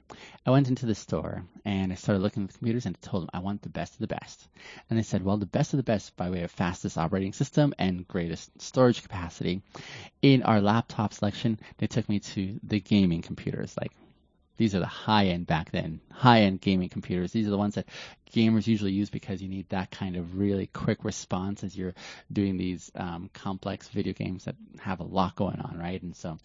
I 0.45 0.49
went 0.49 0.69
into 0.69 0.87
the 0.87 0.95
store 0.95 1.45
and 1.65 1.91
I 1.91 1.95
started 1.95 2.21
looking 2.21 2.43
at 2.43 2.49
the 2.49 2.57
computers 2.57 2.85
and 2.87 2.97
I 2.97 3.05
told 3.05 3.23
them 3.23 3.29
I 3.33 3.39
want 3.39 3.61
the 3.61 3.69
best 3.69 3.93
of 3.93 3.99
the 3.99 4.07
best. 4.07 4.47
And 4.89 4.97
they 4.97 5.03
said, 5.03 5.23
well, 5.23 5.37
the 5.37 5.45
best 5.45 5.73
of 5.73 5.77
the 5.77 5.83
best 5.83 6.15
by 6.17 6.29
way 6.31 6.41
of 6.41 6.51
fastest 6.51 6.97
operating 6.97 7.33
system 7.33 7.75
and 7.77 8.07
greatest 8.07 8.59
storage 8.59 9.03
capacity. 9.03 9.61
In 10.21 10.41
our 10.43 10.61
laptop 10.61 11.13
selection, 11.13 11.59
they 11.77 11.87
took 11.87 12.09
me 12.09 12.19
to 12.19 12.59
the 12.63 12.79
gaming 12.79 13.21
computers 13.21 13.75
like 13.79 13.91
these 14.61 14.75
are 14.75 14.79
the 14.79 14.85
high 14.85 15.25
end 15.25 15.47
back 15.47 15.71
then, 15.71 15.99
high 16.11 16.41
end 16.41 16.61
gaming 16.61 16.87
computers. 16.87 17.31
These 17.31 17.47
are 17.47 17.49
the 17.49 17.57
ones 17.57 17.73
that 17.73 17.87
gamers 18.31 18.67
usually 18.67 18.91
use 18.91 19.09
because 19.09 19.41
you 19.41 19.49
need 19.49 19.67
that 19.69 19.89
kind 19.89 20.15
of 20.15 20.37
really 20.37 20.67
quick 20.67 21.03
response 21.03 21.63
as 21.63 21.75
you're 21.75 21.95
doing 22.31 22.57
these 22.57 22.91
um, 22.93 23.31
complex 23.33 23.87
video 23.87 24.13
games 24.13 24.45
that 24.45 24.55
have 24.79 24.99
a 24.99 25.03
lot 25.03 25.35
going 25.35 25.59
on, 25.59 25.79
right? 25.79 25.99
And 26.03 26.15
so 26.15 26.37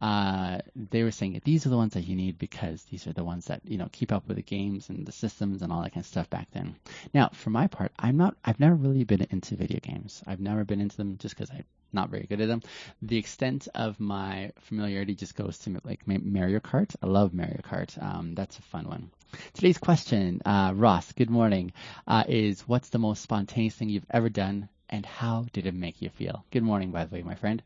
uh, 0.00 0.58
they 0.76 1.02
were 1.02 1.10
saying 1.10 1.32
that 1.32 1.42
these 1.42 1.66
are 1.66 1.70
the 1.70 1.76
ones 1.76 1.94
that 1.94 2.04
you 2.04 2.14
need 2.14 2.38
because 2.38 2.84
these 2.84 3.08
are 3.08 3.12
the 3.12 3.24
ones 3.24 3.46
that 3.46 3.60
you 3.64 3.76
know 3.76 3.88
keep 3.90 4.12
up 4.12 4.28
with 4.28 4.36
the 4.36 4.42
games 4.44 4.88
and 4.88 5.04
the 5.04 5.10
systems 5.10 5.62
and 5.62 5.72
all 5.72 5.82
that 5.82 5.94
kind 5.94 6.04
of 6.04 6.06
stuff 6.06 6.30
back 6.30 6.46
then. 6.52 6.76
Now, 7.12 7.30
for 7.32 7.50
my 7.50 7.66
part, 7.66 7.90
I'm 7.98 8.16
not. 8.16 8.36
I've 8.44 8.60
never 8.60 8.76
really 8.76 9.02
been 9.02 9.26
into 9.30 9.56
video 9.56 9.80
games. 9.80 10.22
I've 10.28 10.38
never 10.38 10.62
been 10.62 10.80
into 10.80 10.96
them 10.96 11.18
just 11.18 11.34
because 11.36 11.50
I 11.50 11.64
not 11.94 12.10
very 12.10 12.26
good 12.28 12.40
at 12.40 12.48
them. 12.48 12.62
The 13.02 13.16
extent 13.16 13.68
of 13.74 13.98
my 14.00 14.52
familiarity 14.60 15.14
just 15.14 15.36
goes 15.36 15.58
to 15.60 15.80
like 15.84 16.06
Mario 16.06 16.60
Kart. 16.60 16.94
I 17.02 17.06
love 17.06 17.32
Mario 17.32 17.60
Kart. 17.62 18.02
Um, 18.02 18.34
that's 18.34 18.58
a 18.58 18.62
fun 18.62 18.88
one. 18.88 19.10
Today's 19.52 19.78
question, 19.78 20.42
uh, 20.44 20.72
Ross, 20.74 21.12
good 21.12 21.30
morning, 21.30 21.72
uh, 22.06 22.24
is 22.28 22.60
what's 22.62 22.90
the 22.90 22.98
most 22.98 23.22
spontaneous 23.22 23.74
thing 23.74 23.88
you've 23.88 24.06
ever 24.10 24.28
done 24.28 24.68
and 24.88 25.04
how 25.04 25.46
did 25.52 25.66
it 25.66 25.74
make 25.74 26.02
you 26.02 26.08
feel? 26.10 26.44
Good 26.50 26.62
morning, 26.62 26.92
by 26.92 27.04
the 27.04 27.14
way, 27.14 27.22
my 27.22 27.34
friend. 27.34 27.62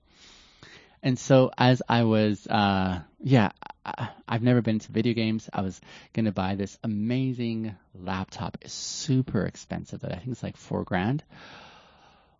And 1.03 1.19
so 1.19 1.51
as 1.57 1.83
I 1.89 2.05
was, 2.05 2.47
uh, 2.47 3.01
yeah, 3.21 3.51
I, 3.85 4.09
I've 4.27 4.43
never 4.43 4.63
been 4.63 4.79
to 4.81 4.93
video 4.93 5.15
games. 5.15 5.49
I 5.53 5.61
was 5.61 5.81
going 6.13 6.27
to 6.27 6.33
buy 6.33 6.55
this 6.55 6.79
amazing 6.83 7.77
laptop. 7.95 8.59
It's 8.63 8.73
super 8.73 9.45
expensive. 9.45 10.05
I 10.05 10.17
think 10.17 10.29
it's 10.29 10.43
like 10.43 10.57
four 10.57 10.85
grand. 10.85 11.23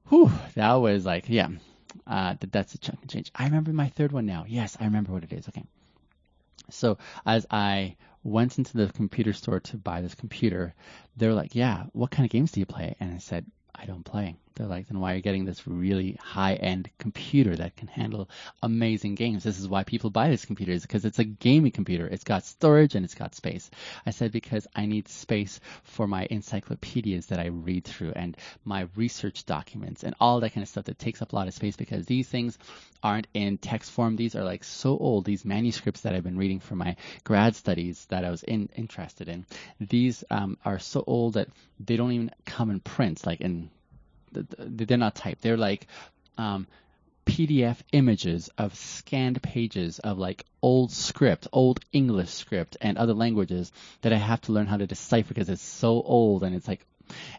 Whew, 0.09 0.31
that 0.55 0.75
was 0.75 1.05
like, 1.05 1.29
yeah, 1.29 1.49
uh, 2.07 2.35
that 2.41 2.53
that's 2.53 2.75
a 2.75 2.79
chunk 2.79 3.01
and 3.03 3.11
change. 3.11 3.31
I 3.35 3.45
remember 3.45 3.73
my 3.73 3.89
third 3.89 4.13
one 4.13 4.27
now. 4.27 4.45
Yes, 4.49 4.77
I 4.81 4.85
remember 4.85 5.13
what 5.13 5.25
it 5.25 5.33
is. 5.33 5.49
Okay. 5.49 5.65
So 6.71 6.99
as 7.25 7.47
I 7.51 7.97
went 8.23 8.59
into 8.59 8.77
the 8.77 8.93
computer 8.93 9.33
store 9.33 9.61
to 9.61 9.77
buy 9.77 10.01
this 10.01 10.15
computer, 10.15 10.75
they 11.17 11.27
were 11.27 11.35
like, 11.35 11.55
"Yeah, 11.55 11.85
what 11.93 12.11
kind 12.11 12.27
of 12.27 12.31
games 12.31 12.53
do 12.53 12.61
you 12.61 12.67
play?" 12.67 12.95
And 13.01 13.15
I 13.15 13.19
said, 13.19 13.47
"I 13.75 13.87
don't 13.87 14.05
play." 14.05 14.37
They're 14.59 14.67
like, 14.67 14.89
then 14.89 14.99
why 14.99 15.13
are 15.13 15.17
you 15.17 15.23
getting 15.23 15.45
this 15.45 15.67
really 15.69 16.19
high-end 16.21 16.91
computer 16.99 17.55
that 17.55 17.77
can 17.77 17.87
handle 17.87 18.29
amazing 18.61 19.15
games? 19.15 19.45
This 19.45 19.61
is 19.61 19.69
why 19.69 19.85
people 19.85 20.11
buy 20.11 20.31
this 20.31 20.45
computer 20.45 20.73
is 20.73 20.83
because 20.83 21.05
it's 21.05 21.21
a 21.21 21.25
gaming 21.25 21.71
computer. 21.71 22.09
It's 22.09 22.25
got 22.25 22.45
storage 22.45 22.97
and 22.97 23.05
it's 23.05 23.15
got 23.15 23.37
space. 23.37 23.71
I 24.05 24.11
said 24.11 24.33
because 24.33 24.67
I 24.75 24.87
need 24.87 25.07
space 25.07 25.61
for 25.85 26.09
my 26.09 26.27
encyclopedias 26.29 27.27
that 27.27 27.39
I 27.39 27.47
read 27.47 27.85
through 27.85 28.13
and 28.17 28.37
my 28.65 28.89
research 28.97 29.47
documents 29.47 30.03
and 30.03 30.17
all 30.19 30.41
that 30.41 30.55
kind 30.55 30.63
of 30.63 30.69
stuff 30.69 30.87
that 30.87 30.99
takes 30.99 31.23
up 31.23 31.33
a 31.33 31.37
lot 31.37 31.47
of 31.47 31.55
space 31.55 31.77
because 31.77 32.07
these 32.07 32.29
things 32.29 32.59
aren't 33.01 33.29
in 33.35 33.59
text 33.59 33.93
form. 33.93 34.17
These 34.17 34.35
are 34.35 34.45
like 34.45 34.65
so 34.65 34.99
old. 34.99 35.25
These 35.25 35.45
manuscripts 35.45 36.01
that 36.01 36.17
I've 36.17 36.25
been 36.25 36.37
reading 36.37 36.59
for 36.59 36.75
my 36.75 36.97
grad 37.23 37.55
studies 37.55 38.07
that 38.07 38.25
I 38.25 38.31
was 38.31 38.43
in, 38.43 38.71
interested 38.75 39.29
in. 39.29 39.47
These 39.79 40.25
um, 40.31 40.59
are 40.65 40.81
so 40.81 41.05
old 41.07 41.35
that 41.35 41.49
they 41.79 41.97
don't 41.97 42.13
even 42.13 42.33
come 42.45 42.71
in 42.71 42.81
print, 42.81 43.25
like 43.25 43.41
in 43.41 43.71
they're 44.33 44.99
not 44.99 45.15
typed. 45.15 45.43
They're 45.43 45.57
like 45.57 45.87
um, 46.37 46.67
PDF 47.27 47.77
images 47.93 48.49
of 48.57 48.75
scanned 48.75 49.43
pages 49.43 49.99
of 49.99 50.19
like 50.19 50.45
old 50.63 50.91
script, 50.91 51.47
old 51.53 51.81
English 51.93 52.31
script, 52.31 52.77
and 52.81 52.97
other 52.97 53.15
languages 53.15 53.71
that 54.01 54.13
I 54.13 54.17
have 54.17 54.41
to 54.43 54.53
learn 54.53 54.67
how 54.67 54.79
to 54.79 54.87
decipher 54.87 55.29
because 55.29 55.51
it's 55.51 55.63
so 55.63 56.03
old 56.03 56.43
and 56.43 56.55
it's 56.55 56.67
like, 56.67 56.85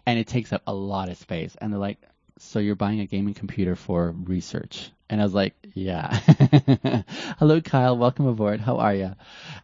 and 0.05 0.19
it 0.19 0.27
takes 0.27 0.53
up 0.53 0.61
a 0.67 0.73
lot 0.73 1.09
of 1.09 1.17
space. 1.17 1.55
And 1.59 1.73
they're 1.73 1.79
like, 1.79 1.97
so 2.37 2.59
you're 2.59 2.75
buying 2.75 2.99
a 2.99 3.05
gaming 3.05 3.33
computer 3.33 3.75
for 3.75 4.11
research? 4.11 4.91
And 5.09 5.19
I 5.19 5.23
was 5.23 5.33
like, 5.33 5.55
yeah. 5.73 6.13
Hello, 7.39 7.61
Kyle. 7.61 7.97
Welcome 7.97 8.27
aboard. 8.27 8.59
How 8.59 8.77
are 8.77 8.93
you? 8.93 9.15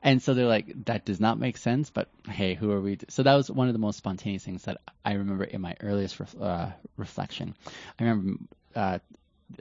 And 0.02 0.22
so 0.22 0.34
they're 0.34 0.48
like, 0.48 0.86
that 0.86 1.06
does 1.06 1.20
not 1.20 1.40
make 1.40 1.58
sense, 1.58 1.92
but 1.92 2.10
hey, 2.28 2.56
who 2.56 2.72
are 2.72 2.82
we? 2.82 2.98
So 3.10 3.24
that 3.24 3.36
was 3.36 3.52
one 3.52 3.68
of 3.68 3.74
the 3.74 3.80
most 3.80 3.98
spontaneous 3.98 4.44
things 4.44 4.64
that 4.64 4.82
I 5.04 5.14
remember 5.14 5.44
in 5.44 5.62
my 5.62 5.76
earliest 5.82 6.20
uh, 6.42 6.72
reflection. 6.98 7.56
I 8.00 8.04
remember 8.04 8.40
uh, 8.76 9.00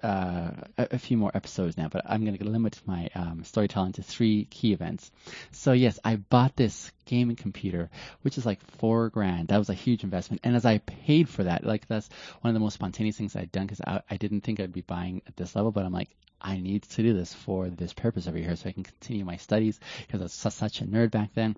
uh, 0.02 0.50
a, 0.76 0.98
few 0.98 1.16
more 1.16 1.30
episodes 1.34 1.76
now, 1.76 1.88
but 1.88 2.02
I'm 2.06 2.24
going 2.24 2.36
to 2.36 2.44
limit 2.44 2.80
my 2.86 3.08
um, 3.14 3.44
storytelling 3.44 3.92
to 3.92 4.02
three 4.02 4.44
key 4.46 4.72
events. 4.72 5.10
So 5.52 5.72
yes, 5.72 5.98
I 6.04 6.16
bought 6.16 6.56
this 6.56 6.90
gaming 7.04 7.36
computer, 7.36 7.90
which 8.22 8.38
is 8.38 8.46
like 8.46 8.60
four 8.78 9.08
grand. 9.08 9.48
That 9.48 9.58
was 9.58 9.70
a 9.70 9.74
huge 9.74 10.04
investment, 10.04 10.40
and 10.44 10.56
as 10.56 10.64
I 10.64 10.78
paid 10.78 11.28
for 11.28 11.44
that, 11.44 11.64
like 11.64 11.86
that's 11.86 12.08
one 12.40 12.50
of 12.50 12.54
the 12.54 12.60
most 12.60 12.74
spontaneous 12.74 13.16
things 13.16 13.36
I'd 13.36 13.52
done 13.52 13.66
because 13.66 13.80
I, 13.80 14.00
I 14.10 14.16
didn't 14.16 14.42
think 14.42 14.60
I'd 14.60 14.72
be 14.72 14.80
buying 14.80 15.22
at 15.26 15.36
this 15.36 15.54
level, 15.54 15.72
but 15.72 15.84
I'm 15.84 15.92
like, 15.92 16.10
I 16.40 16.58
need 16.58 16.82
to 16.82 17.02
do 17.02 17.14
this 17.14 17.32
for 17.32 17.68
this 17.68 17.92
purpose 17.92 18.26
over 18.26 18.38
here, 18.38 18.56
so 18.56 18.68
I 18.68 18.72
can 18.72 18.84
continue 18.84 19.24
my 19.24 19.36
studies 19.36 19.78
because 20.06 20.20
I 20.20 20.24
was 20.24 20.32
such 20.32 20.80
a 20.80 20.84
nerd 20.84 21.10
back 21.10 21.30
then, 21.34 21.56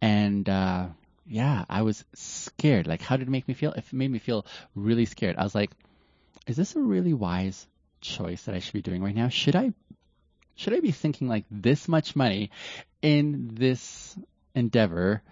and. 0.00 0.48
uh 0.48 0.86
yeah, 1.30 1.64
I 1.70 1.82
was 1.82 2.04
scared. 2.14 2.88
Like, 2.88 3.00
how 3.00 3.16
did 3.16 3.28
it 3.28 3.30
make 3.30 3.46
me 3.46 3.54
feel? 3.54 3.70
It 3.72 3.84
made 3.92 4.10
me 4.10 4.18
feel 4.18 4.44
really 4.74 5.04
scared. 5.04 5.36
I 5.36 5.44
was 5.44 5.54
like, 5.54 5.70
is 6.50 6.56
this 6.56 6.74
a 6.74 6.80
really 6.80 7.14
wise 7.14 7.64
choice 8.00 8.42
that 8.42 8.56
I 8.56 8.58
should 8.58 8.72
be 8.72 8.82
doing 8.82 9.04
right 9.04 9.14
now? 9.14 9.28
Should 9.28 9.54
I 9.54 9.72
should 10.56 10.74
I 10.74 10.80
be 10.80 10.90
thinking 10.90 11.28
like 11.28 11.44
this 11.48 11.86
much 11.86 12.16
money 12.16 12.50
in 13.00 13.54
this 13.54 14.18
endeavor 14.52 15.22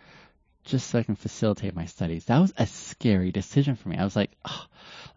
just 0.68 0.88
so 0.88 0.98
I 0.98 1.02
can 1.02 1.16
facilitate 1.16 1.74
my 1.74 1.86
studies. 1.86 2.26
That 2.26 2.38
was 2.38 2.52
a 2.56 2.66
scary 2.66 3.32
decision 3.32 3.74
for 3.74 3.88
me. 3.88 3.96
I 3.96 4.04
was 4.04 4.14
like, 4.14 4.30
oh, 4.44 4.66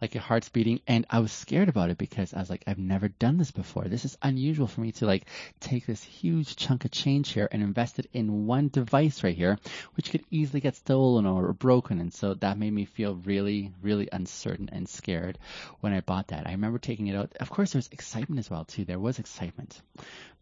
like 0.00 0.14
your 0.14 0.22
heart's 0.22 0.48
beating, 0.48 0.80
and 0.88 1.06
I 1.08 1.20
was 1.20 1.30
scared 1.30 1.68
about 1.68 1.90
it 1.90 1.98
because 1.98 2.34
I 2.34 2.38
was 2.38 2.50
like, 2.50 2.64
I've 2.66 2.78
never 2.78 3.08
done 3.08 3.36
this 3.36 3.50
before. 3.50 3.84
This 3.84 4.04
is 4.04 4.18
unusual 4.22 4.66
for 4.66 4.80
me 4.80 4.92
to 4.92 5.06
like 5.06 5.26
take 5.60 5.86
this 5.86 6.02
huge 6.02 6.56
chunk 6.56 6.84
of 6.84 6.90
change 6.90 7.30
here 7.30 7.48
and 7.52 7.62
invest 7.62 7.98
it 7.98 8.08
in 8.12 8.46
one 8.46 8.68
device 8.68 9.22
right 9.22 9.36
here, 9.36 9.58
which 9.94 10.10
could 10.10 10.24
easily 10.30 10.60
get 10.60 10.74
stolen 10.74 11.26
or 11.26 11.52
broken. 11.52 12.00
And 12.00 12.12
so 12.12 12.34
that 12.34 12.58
made 12.58 12.72
me 12.72 12.84
feel 12.84 13.14
really, 13.14 13.72
really 13.82 14.08
uncertain 14.10 14.70
and 14.72 14.88
scared 14.88 15.38
when 15.80 15.92
I 15.92 16.00
bought 16.00 16.28
that. 16.28 16.46
I 16.46 16.52
remember 16.52 16.78
taking 16.78 17.06
it 17.06 17.16
out. 17.16 17.32
Of 17.38 17.50
course, 17.50 17.72
there 17.72 17.78
was 17.78 17.90
excitement 17.92 18.40
as 18.40 18.50
well 18.50 18.64
too. 18.64 18.84
There 18.84 18.98
was 18.98 19.18
excitement, 19.18 19.80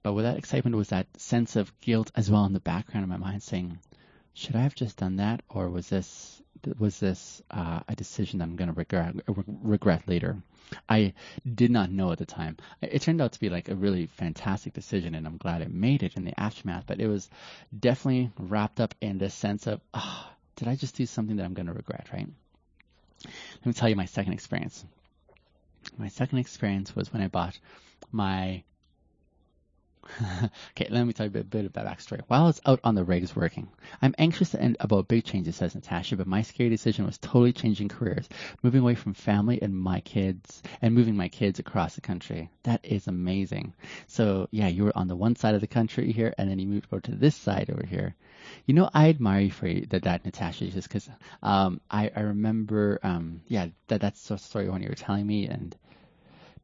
but 0.02 0.14
with 0.14 0.24
that 0.24 0.38
excitement 0.38 0.76
was 0.76 0.88
that 0.88 1.06
sense 1.20 1.56
of 1.56 1.78
guilt 1.80 2.10
as 2.14 2.30
well 2.30 2.44
in 2.44 2.52
the 2.52 2.60
background 2.60 3.04
of 3.04 3.10
my 3.10 3.16
mind, 3.18 3.42
saying, 3.42 3.78
should 4.34 4.56
I 4.56 4.62
have 4.62 4.74
just 4.74 4.96
done 4.96 5.16
that, 5.16 5.42
or 5.48 5.68
was 5.68 5.88
this 5.88 6.42
was 6.78 7.00
this 7.00 7.42
uh, 7.50 7.80
a 7.88 7.96
decision 7.96 8.38
that 8.38 8.44
I'm 8.44 8.56
going 8.56 8.68
to 8.68 8.74
regret 8.74 9.14
regret 9.26 10.06
later? 10.06 10.42
I 10.88 11.14
did 11.52 11.70
not 11.70 11.90
know 11.90 12.12
at 12.12 12.18
the 12.18 12.26
time. 12.26 12.56
It 12.80 13.02
turned 13.02 13.20
out 13.20 13.32
to 13.32 13.40
be 13.40 13.48
like 13.48 13.68
a 13.68 13.74
really 13.74 14.06
fantastic 14.06 14.72
decision, 14.72 15.14
and 15.14 15.26
I'm 15.26 15.36
glad 15.36 15.62
I 15.62 15.66
made 15.66 16.02
it 16.02 16.16
in 16.16 16.24
the 16.24 16.38
aftermath. 16.38 16.84
But 16.86 17.00
it 17.00 17.08
was 17.08 17.28
definitely 17.76 18.30
wrapped 18.38 18.80
up 18.80 18.94
in 19.00 19.18
this 19.18 19.34
sense 19.34 19.66
of, 19.66 19.80
oh, 19.94 20.30
did 20.56 20.68
I 20.68 20.76
just 20.76 20.96
do 20.96 21.06
something 21.06 21.36
that 21.36 21.44
I'm 21.44 21.54
going 21.54 21.66
to 21.66 21.72
regret? 21.72 22.08
Right. 22.12 22.28
Let 23.24 23.66
me 23.66 23.72
tell 23.72 23.88
you 23.88 23.96
my 23.96 24.06
second 24.06 24.32
experience. 24.32 24.84
My 25.98 26.08
second 26.08 26.38
experience 26.38 26.94
was 26.94 27.12
when 27.12 27.22
I 27.22 27.28
bought 27.28 27.58
my 28.12 28.62
okay, 30.70 30.88
let 30.90 31.04
me 31.04 31.12
tell 31.12 31.26
you 31.26 31.40
a 31.40 31.44
bit, 31.44 31.64
of 31.64 31.72
backstory. 31.72 32.20
While 32.26 32.44
I 32.44 32.46
was 32.46 32.60
out 32.66 32.80
on 32.84 32.94
the 32.94 33.04
rigs 33.04 33.34
working, 33.34 33.68
I'm 34.02 34.14
anxious 34.18 34.54
end 34.54 34.76
about 34.80 35.08
big 35.08 35.24
changes, 35.24 35.56
says 35.56 35.74
Natasha, 35.74 36.16
but 36.16 36.26
my 36.26 36.42
scary 36.42 36.70
decision 36.70 37.06
was 37.06 37.18
totally 37.18 37.52
changing 37.52 37.88
careers, 37.88 38.28
moving 38.62 38.80
away 38.80 38.94
from 38.94 39.14
family 39.14 39.60
and 39.62 39.76
my 39.76 40.00
kids, 40.00 40.62
and 40.82 40.94
moving 40.94 41.16
my 41.16 41.28
kids 41.28 41.58
across 41.58 41.94
the 41.94 42.00
country. 42.00 42.50
That 42.64 42.80
is 42.84 43.06
amazing. 43.06 43.74
So, 44.06 44.48
yeah, 44.50 44.68
you 44.68 44.84
were 44.84 44.96
on 44.96 45.08
the 45.08 45.16
one 45.16 45.36
side 45.36 45.54
of 45.54 45.60
the 45.60 45.66
country 45.66 46.12
here, 46.12 46.34
and 46.38 46.50
then 46.50 46.58
you 46.58 46.66
moved 46.66 46.86
over 46.92 47.00
to 47.02 47.12
this 47.12 47.36
side 47.36 47.70
over 47.70 47.86
here. 47.86 48.14
You 48.66 48.74
know, 48.74 48.90
I 48.92 49.08
admire 49.08 49.40
you 49.40 49.50
for 49.50 49.68
that, 49.68 50.02
that 50.04 50.24
Natasha, 50.24 50.66
just 50.66 50.88
because 50.88 51.08
um, 51.42 51.80
I, 51.90 52.10
I 52.14 52.20
remember, 52.20 52.98
um, 53.02 53.42
yeah, 53.46 53.68
that 53.88 54.00
that's 54.00 54.26
the 54.28 54.38
story 54.38 54.68
when 54.68 54.82
you 54.82 54.88
were 54.88 54.94
telling 54.94 55.26
me, 55.26 55.46
and 55.46 55.76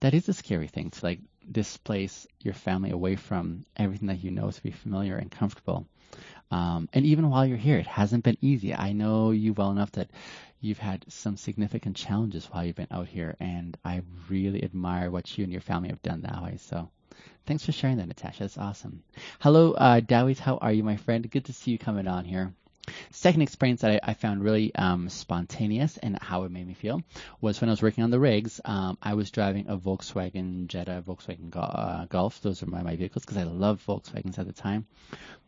that 0.01 0.15
is 0.15 0.29
a 0.29 0.35
scary 0.35 0.69
thing 0.69 0.91
to 0.91 1.05
like 1.05 1.21
displace 1.51 2.27
your 2.41 2.55
family 2.55 2.91
away 2.91 3.17
from 3.17 3.65
everything 3.77 4.09
that 4.09 4.23
you 4.23 4.31
know 4.31 4.51
to 4.51 4.63
be 4.63 4.71
familiar 4.71 5.17
and 5.17 5.31
comfortable. 5.31 5.87
Um, 6.51 6.89
and 6.93 7.05
even 7.05 7.29
while 7.31 7.45
you're 7.45 7.57
here, 7.57 7.79
it 7.79 7.87
hasn't 7.87 8.25
been 8.25 8.39
easy. 8.41 8.75
I 8.75 8.93
know 8.93 9.33
you 9.33 9.53
well 9.53 9.71
enough 9.71 9.93
that 9.93 10.11
you've 10.61 10.79
had 10.79 11.05
some 11.09 11.37
significant 11.37 11.97
challenges 11.97 12.47
while 12.47 12.65
you've 12.65 12.77
been 12.77 12.87
out 12.91 13.09
here, 13.09 13.37
and 13.41 13.77
I 13.85 14.03
really 14.29 14.63
admire 14.65 15.11
what 15.11 15.37
you 15.37 15.45
and 15.45 15.53
your 15.53 15.61
family 15.61 15.89
have 15.89 16.03
done 16.03 16.23
that 16.23 16.43
way. 16.43 16.57
So 16.59 16.89
thanks 17.47 17.65
for 17.65 17.73
sharing 17.73 17.97
that, 17.99 18.09
Natasha. 18.09 18.45
That's 18.45 18.59
awesome. 18.59 19.03
Hello, 19.41 19.73
uh, 19.73 20.01
Dawit. 20.01 20.39
How 20.39 20.57
are 20.59 20.73
you, 20.73 20.85
my 20.85 20.97
friend? 20.97 21.29
Good 21.31 21.47
to 21.47 21.53
see 21.53 21.73
you 21.73 21.79
coming 21.79 22.07
on 22.07 22.25
here. 22.25 22.53
Second 23.11 23.43
experience 23.43 23.81
that 23.83 24.03
I, 24.05 24.11
I 24.11 24.15
found 24.15 24.43
really 24.43 24.75
um, 24.75 25.09
spontaneous 25.09 25.97
and 25.97 26.19
how 26.21 26.45
it 26.45 26.51
made 26.51 26.67
me 26.67 26.75
feel 26.75 27.03
was 27.41 27.61
when 27.61 27.69
I 27.69 27.73
was 27.73 27.83
working 27.83 28.05
on 28.05 28.11
the 28.11 28.21
rigs. 28.21 28.61
Um, 28.65 28.99
I 29.03 29.15
was 29.15 29.31
driving 29.31 29.69
a 29.69 29.77
Volkswagen 29.77 30.67
Jetta, 30.67 31.03
Volkswagen 31.07 31.51
uh, 31.55 32.07
Golf. 32.07 32.41
Those 32.43 32.63
are 32.63 32.67
my, 32.67 32.83
my 32.83 32.97
vehicles 32.97 33.25
because 33.25 33.39
I 33.39 33.45
love 33.45 33.85
Volkswagens 33.87 34.39
at 34.39 34.47
the 34.47 34.53
time. 34.53 34.87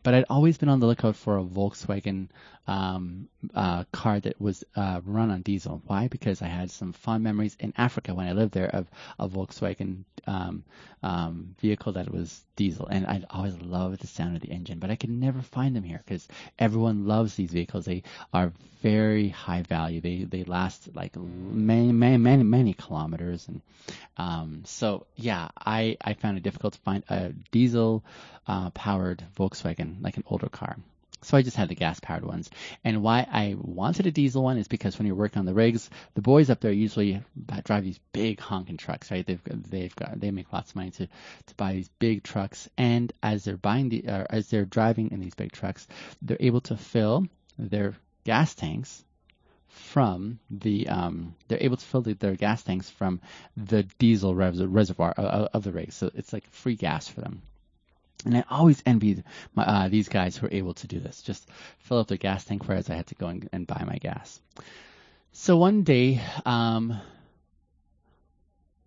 But 0.01 0.13
I'd 0.13 0.25
always 0.29 0.57
been 0.57 0.69
on 0.69 0.79
the 0.79 0.87
lookout 0.87 1.17
for 1.17 1.37
a 1.37 1.43
Volkswagen 1.43 2.29
um, 2.67 3.27
uh, 3.53 3.83
car 3.91 4.19
that 4.19 4.39
was 4.39 4.63
uh, 4.75 5.01
run 5.03 5.31
on 5.31 5.41
diesel. 5.41 5.81
Why? 5.87 6.07
Because 6.07 6.41
I 6.41 6.47
had 6.47 6.71
some 6.71 6.93
fond 6.93 7.23
memories 7.23 7.57
in 7.59 7.73
Africa 7.77 8.13
when 8.13 8.27
I 8.27 8.33
lived 8.33 8.53
there 8.53 8.69
of 8.69 8.87
a 9.17 9.27
Volkswagen 9.27 10.03
um, 10.27 10.63
um, 11.01 11.55
vehicle 11.59 11.93
that 11.93 12.11
was 12.11 12.43
diesel, 12.55 12.87
and 12.87 13.05
I'd 13.07 13.25
always 13.29 13.57
loved 13.59 14.01
the 14.01 14.07
sound 14.07 14.35
of 14.35 14.41
the 14.41 14.51
engine. 14.51 14.79
But 14.79 14.91
I 14.91 14.95
could 14.95 15.09
never 15.09 15.41
find 15.41 15.75
them 15.75 15.83
here 15.83 16.01
because 16.05 16.27
everyone 16.57 17.07
loves 17.07 17.35
these 17.39 17.51
vehicles. 17.51 17.85
They 17.85 18.03
are 18.33 18.51
very 18.81 19.29
high 19.29 19.63
value. 19.63 20.01
They 20.01 20.23
they 20.23 20.43
last 20.43 20.95
like 20.95 21.15
many 21.15 21.91
many 21.91 22.17
many 22.17 22.43
many 22.43 22.73
kilometers, 22.73 23.47
and 23.47 23.61
um, 24.17 24.63
so 24.65 25.07
yeah, 25.15 25.49
I 25.57 25.97
I 26.01 26.13
found 26.13 26.37
it 26.37 26.43
difficult 26.43 26.73
to 26.73 26.79
find 26.79 27.03
a 27.09 27.31
diesel 27.51 28.03
uh, 28.47 28.69
powered 28.71 29.23
Volkswagen 29.37 30.03
like 30.03 30.17
an 30.17 30.23
older 30.27 30.49
car. 30.49 30.77
So 31.21 31.37
I 31.37 31.41
just 31.41 31.57
had 31.57 31.69
the 31.69 31.75
gas 31.75 31.99
powered 31.99 32.25
ones. 32.25 32.49
And 32.83 33.03
why 33.03 33.27
I 33.29 33.55
wanted 33.57 34.07
a 34.07 34.11
diesel 34.11 34.43
one 34.43 34.57
is 34.57 34.67
because 34.67 34.97
when 34.97 35.05
you're 35.05 35.15
working 35.15 35.39
on 35.39 35.45
the 35.45 35.53
rigs, 35.53 35.89
the 36.13 36.21
boys 36.21 36.49
up 36.49 36.61
there 36.61 36.71
usually 36.71 37.21
drive 37.63 37.83
these 37.83 37.99
big 38.13 38.39
honking 38.39 38.77
trucks, 38.77 39.11
right? 39.11 39.25
They've 39.25 39.41
they've 39.45 39.95
got 39.95 40.19
they 40.19 40.31
make 40.31 40.53
lots 40.53 40.71
of 40.71 40.75
money 40.77 40.91
to 40.91 41.07
to 41.07 41.55
buy 41.55 41.73
these 41.73 41.89
big 41.99 42.23
trucks. 42.23 42.69
And 42.77 43.11
as 43.21 43.43
they're 43.43 43.57
buying 43.57 43.89
the 43.89 44.07
uh, 44.07 44.25
as 44.29 44.49
they're 44.49 44.65
driving 44.65 45.11
in 45.11 45.19
these 45.19 45.35
big 45.35 45.51
trucks, 45.51 45.87
they're 46.21 46.37
able 46.39 46.61
to 46.61 46.77
fill 46.77 47.27
their 47.57 47.95
gas 48.23 48.55
tanks 48.55 49.03
from 49.67 50.39
the 50.49 50.87
um, 50.87 51.35
they're 51.47 51.61
able 51.61 51.77
to 51.77 51.85
fill 51.85 52.01
the, 52.01 52.13
their 52.13 52.35
gas 52.35 52.63
tanks 52.63 52.89
from 52.89 53.21
the 53.55 53.83
diesel 53.97 54.33
res- 54.35 54.61
reservoir 54.61 55.11
of, 55.11 55.49
of 55.53 55.63
the 55.63 55.71
rig. 55.71 55.91
So 55.91 56.11
it's 56.13 56.33
like 56.33 56.49
free 56.51 56.75
gas 56.75 57.07
for 57.07 57.21
them. 57.21 57.41
And 58.25 58.37
I 58.37 58.43
always 58.49 58.83
envied 58.85 59.23
my, 59.55 59.63
uh, 59.63 59.87
these 59.87 60.09
guys 60.09 60.35
who 60.35 60.47
were 60.47 60.53
able 60.53 60.73
to 60.75 60.87
do 60.87 60.99
this. 60.99 61.21
Just 61.21 61.47
fill 61.79 61.99
up 61.99 62.07
their 62.07 62.17
gas 62.17 62.43
tank, 62.43 62.67
whereas 62.67 62.89
I 62.89 62.95
had 62.95 63.07
to 63.07 63.15
go 63.15 63.27
and, 63.27 63.47
and 63.53 63.65
buy 63.65 63.83
my 63.85 63.97
gas. 63.97 64.41
So 65.31 65.57
one 65.57 65.83
day, 65.83 66.21
um, 66.45 66.99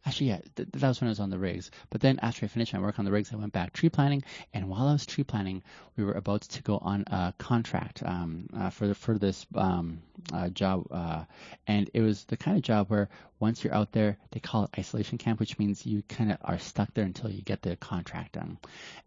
Actually, 0.04 0.28
yeah, 0.28 0.40
th- 0.56 0.68
that 0.72 0.88
was 0.88 1.00
when 1.00 1.08
I 1.08 1.12
was 1.12 1.20
on 1.20 1.30
the 1.30 1.38
rigs. 1.38 1.70
But 1.90 2.00
then 2.00 2.18
after 2.22 2.44
I 2.44 2.48
finished 2.48 2.72
my 2.72 2.80
work 2.80 2.98
on 2.98 3.04
the 3.04 3.12
rigs, 3.12 3.32
I 3.32 3.36
went 3.36 3.52
back 3.52 3.72
tree 3.72 3.88
planting. 3.88 4.24
And 4.52 4.68
while 4.68 4.88
I 4.88 4.92
was 4.92 5.06
tree 5.06 5.22
planting, 5.22 5.62
we 5.96 6.02
were 6.02 6.12
about 6.12 6.42
to 6.42 6.62
go 6.62 6.78
on 6.78 7.04
a 7.06 7.32
contract 7.38 8.02
um, 8.04 8.48
uh, 8.56 8.70
for 8.70 8.88
the, 8.88 8.94
for 8.96 9.16
this 9.16 9.46
um, 9.54 10.02
uh, 10.32 10.48
job, 10.48 10.86
uh, 10.90 11.24
and 11.66 11.90
it 11.94 12.00
was 12.00 12.24
the 12.24 12.36
kind 12.36 12.56
of 12.56 12.62
job 12.62 12.88
where 12.88 13.08
once 13.42 13.64
you're 13.64 13.74
out 13.74 13.90
there, 13.90 14.16
they 14.30 14.38
call 14.38 14.62
it 14.62 14.70
isolation 14.78 15.18
camp, 15.18 15.40
which 15.40 15.58
means 15.58 15.84
you 15.84 16.00
kind 16.08 16.30
of 16.30 16.38
are 16.44 16.60
stuck 16.60 16.94
there 16.94 17.04
until 17.04 17.28
you 17.28 17.42
get 17.42 17.60
the 17.60 17.74
contract 17.74 18.34
done. 18.34 18.56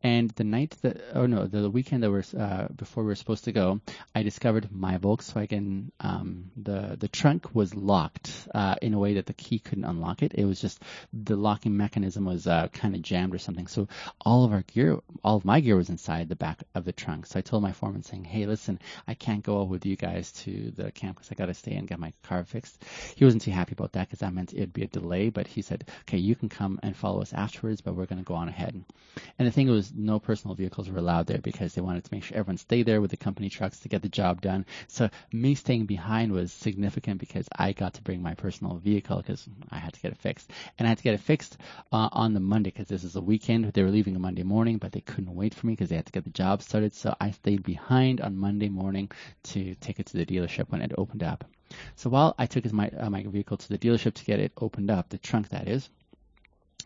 And 0.03 0.29
the 0.31 0.43
night 0.43 0.75
that, 0.81 1.01
oh 1.13 1.25
no, 1.25 1.47
the, 1.47 1.61
the 1.61 1.69
weekend 1.69 2.03
that 2.03 2.11
was 2.11 2.33
uh, 2.33 2.67
before 2.75 3.03
we 3.03 3.07
were 3.07 3.15
supposed 3.15 3.45
to 3.45 3.53
go, 3.53 3.79
I 4.13 4.23
discovered 4.23 4.67
my 4.73 4.97
Volkswagen, 4.97 5.91
um, 6.01 6.51
the 6.57 6.97
the 6.99 7.07
trunk 7.07 7.55
was 7.55 7.73
locked 7.73 8.29
uh, 8.53 8.75
in 8.81 8.93
a 8.93 8.99
way 8.99 9.13
that 9.13 9.25
the 9.25 9.33
key 9.33 9.57
couldn't 9.57 9.85
unlock 9.85 10.21
it. 10.21 10.33
It 10.35 10.43
was 10.43 10.59
just 10.59 10.81
the 11.13 11.37
locking 11.37 11.77
mechanism 11.77 12.25
was 12.25 12.45
uh, 12.45 12.67
kind 12.73 12.93
of 12.93 13.01
jammed 13.01 13.33
or 13.33 13.39
something. 13.39 13.67
So 13.67 13.87
all 14.19 14.43
of 14.43 14.51
our 14.51 14.63
gear, 14.63 14.99
all 15.23 15.37
of 15.37 15.45
my 15.45 15.61
gear 15.61 15.77
was 15.77 15.89
inside 15.89 16.27
the 16.27 16.35
back 16.35 16.61
of 16.75 16.83
the 16.83 16.91
trunk. 16.91 17.25
So 17.27 17.39
I 17.39 17.41
told 17.41 17.63
my 17.63 17.71
foreman 17.71 18.03
saying, 18.03 18.25
"Hey, 18.25 18.47
listen, 18.47 18.79
I 19.07 19.13
can't 19.13 19.43
go 19.43 19.61
out 19.61 19.69
with 19.69 19.85
you 19.85 19.95
guys 19.95 20.33
to 20.43 20.71
the 20.71 20.91
camp 20.91 21.04
because 21.13 21.31
I 21.31 21.35
got 21.35 21.47
to 21.47 21.53
stay 21.53 21.73
and 21.73 21.87
get 21.87 21.99
my 21.99 22.13
car 22.23 22.43
fixed." 22.43 22.83
He 23.15 23.25
wasn't 23.25 23.43
too 23.43 23.51
happy 23.51 23.73
about 23.73 23.93
that 23.93 24.07
because 24.07 24.19
that 24.19 24.33
meant 24.33 24.53
it'd 24.53 24.73
be 24.73 24.83
a 24.83 24.87
delay, 24.87 25.29
but 25.29 25.47
he 25.47 25.61
said, 25.61 25.89
okay, 26.01 26.17
you 26.17 26.35
can 26.35 26.49
come 26.49 26.79
and 26.83 26.95
follow 26.95 27.21
us 27.21 27.33
afterwards, 27.33 27.81
but 27.81 27.95
we're 27.95 28.05
going 28.05 28.23
to 28.23 28.25
go 28.25 28.35
on 28.35 28.47
ahead. 28.47 28.83
And 29.39 29.47
the 29.47 29.51
thing 29.51 29.69
was, 29.69 29.93
no 29.93 30.19
personal 30.19 30.55
vehicles 30.55 30.89
were 30.89 30.97
allowed 30.97 31.27
there 31.27 31.39
because 31.39 31.73
they 31.73 31.81
wanted 31.81 32.03
to 32.03 32.13
make 32.13 32.23
sure 32.23 32.37
everyone 32.37 32.57
stayed 32.57 32.85
there 32.85 33.01
with 33.01 33.11
the 33.11 33.17
company 33.17 33.49
trucks 33.49 33.79
to 33.81 33.89
get 33.89 34.01
the 34.01 34.09
job 34.09 34.41
done. 34.41 34.65
So 34.87 35.09
me 35.31 35.55
staying 35.55 35.85
behind 35.85 36.31
was 36.31 36.51
significant 36.51 37.19
because 37.19 37.47
I 37.57 37.73
got 37.73 37.93
to 37.95 38.01
bring 38.01 38.21
my 38.21 38.33
personal 38.33 38.77
vehicle 38.77 39.17
because 39.17 39.47
I 39.69 39.77
had 39.77 39.93
to 39.93 39.99
get 40.01 40.11
it 40.11 40.17
fixed. 40.17 40.51
And 40.77 40.87
I 40.87 40.89
had 40.89 40.97
to 40.97 41.03
get 41.03 41.13
it 41.13 41.21
fixed 41.21 41.57
uh, 41.91 42.09
on 42.11 42.33
the 42.33 42.39
Monday 42.39 42.71
because 42.71 42.87
this 42.87 43.03
is 43.03 43.15
a 43.15 43.21
weekend. 43.21 43.65
They 43.65 43.83
were 43.83 43.91
leaving 43.91 44.15
a 44.15 44.19
Monday 44.19 44.43
morning, 44.43 44.77
but 44.77 44.91
they 44.91 45.01
couldn't 45.01 45.33
wait 45.33 45.53
for 45.53 45.67
me 45.67 45.73
because 45.73 45.89
they 45.89 45.95
had 45.95 46.05
to 46.05 46.11
get 46.11 46.23
the 46.23 46.29
job 46.29 46.61
started. 46.61 46.93
So 46.93 47.15
I 47.19 47.31
stayed 47.31 47.63
behind 47.63 48.21
on 48.21 48.37
Monday 48.37 48.69
morning 48.69 49.11
to 49.43 49.75
take 49.75 49.99
it 49.99 50.07
to 50.07 50.17
the 50.17 50.25
dealership 50.25 50.69
when 50.69 50.81
it 50.81 50.94
opened 50.97 51.23
up. 51.23 51.45
So 51.95 52.09
while 52.09 52.35
I 52.37 52.45
took 52.45 52.71
my 52.71 52.89
uh, 52.89 53.09
my 53.09 53.23
vehicle 53.23 53.57
to 53.57 53.69
the 53.69 53.77
dealership 53.77 54.13
to 54.13 54.25
get 54.25 54.39
it 54.39 54.51
opened 54.57 54.91
up, 54.91 55.09
the 55.09 55.17
trunk 55.17 55.49
that 55.49 55.67
is, 55.67 55.89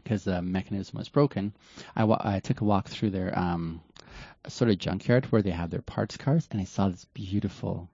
because 0.04 0.24
the 0.24 0.41
mechanism 0.41 0.98
was 0.98 1.10
broken, 1.10 1.54
I, 1.95 2.06
wa- 2.06 2.22
I 2.22 2.39
took 2.39 2.62
a 2.62 2.65
walk 2.65 2.88
through 2.88 3.12
their 3.12 3.38
um, 3.38 3.82
sort 4.48 4.72
of 4.72 4.78
junkyard 4.78 5.26
where 5.26 5.41
they 5.41 5.52
have 5.52 5.69
their 5.69 5.82
parts 5.82 6.17
cars, 6.17 6.48
and 6.52 6.62
I 6.62 6.63
saw 6.63 6.89
this 6.89 7.06
beautiful, 7.13 7.89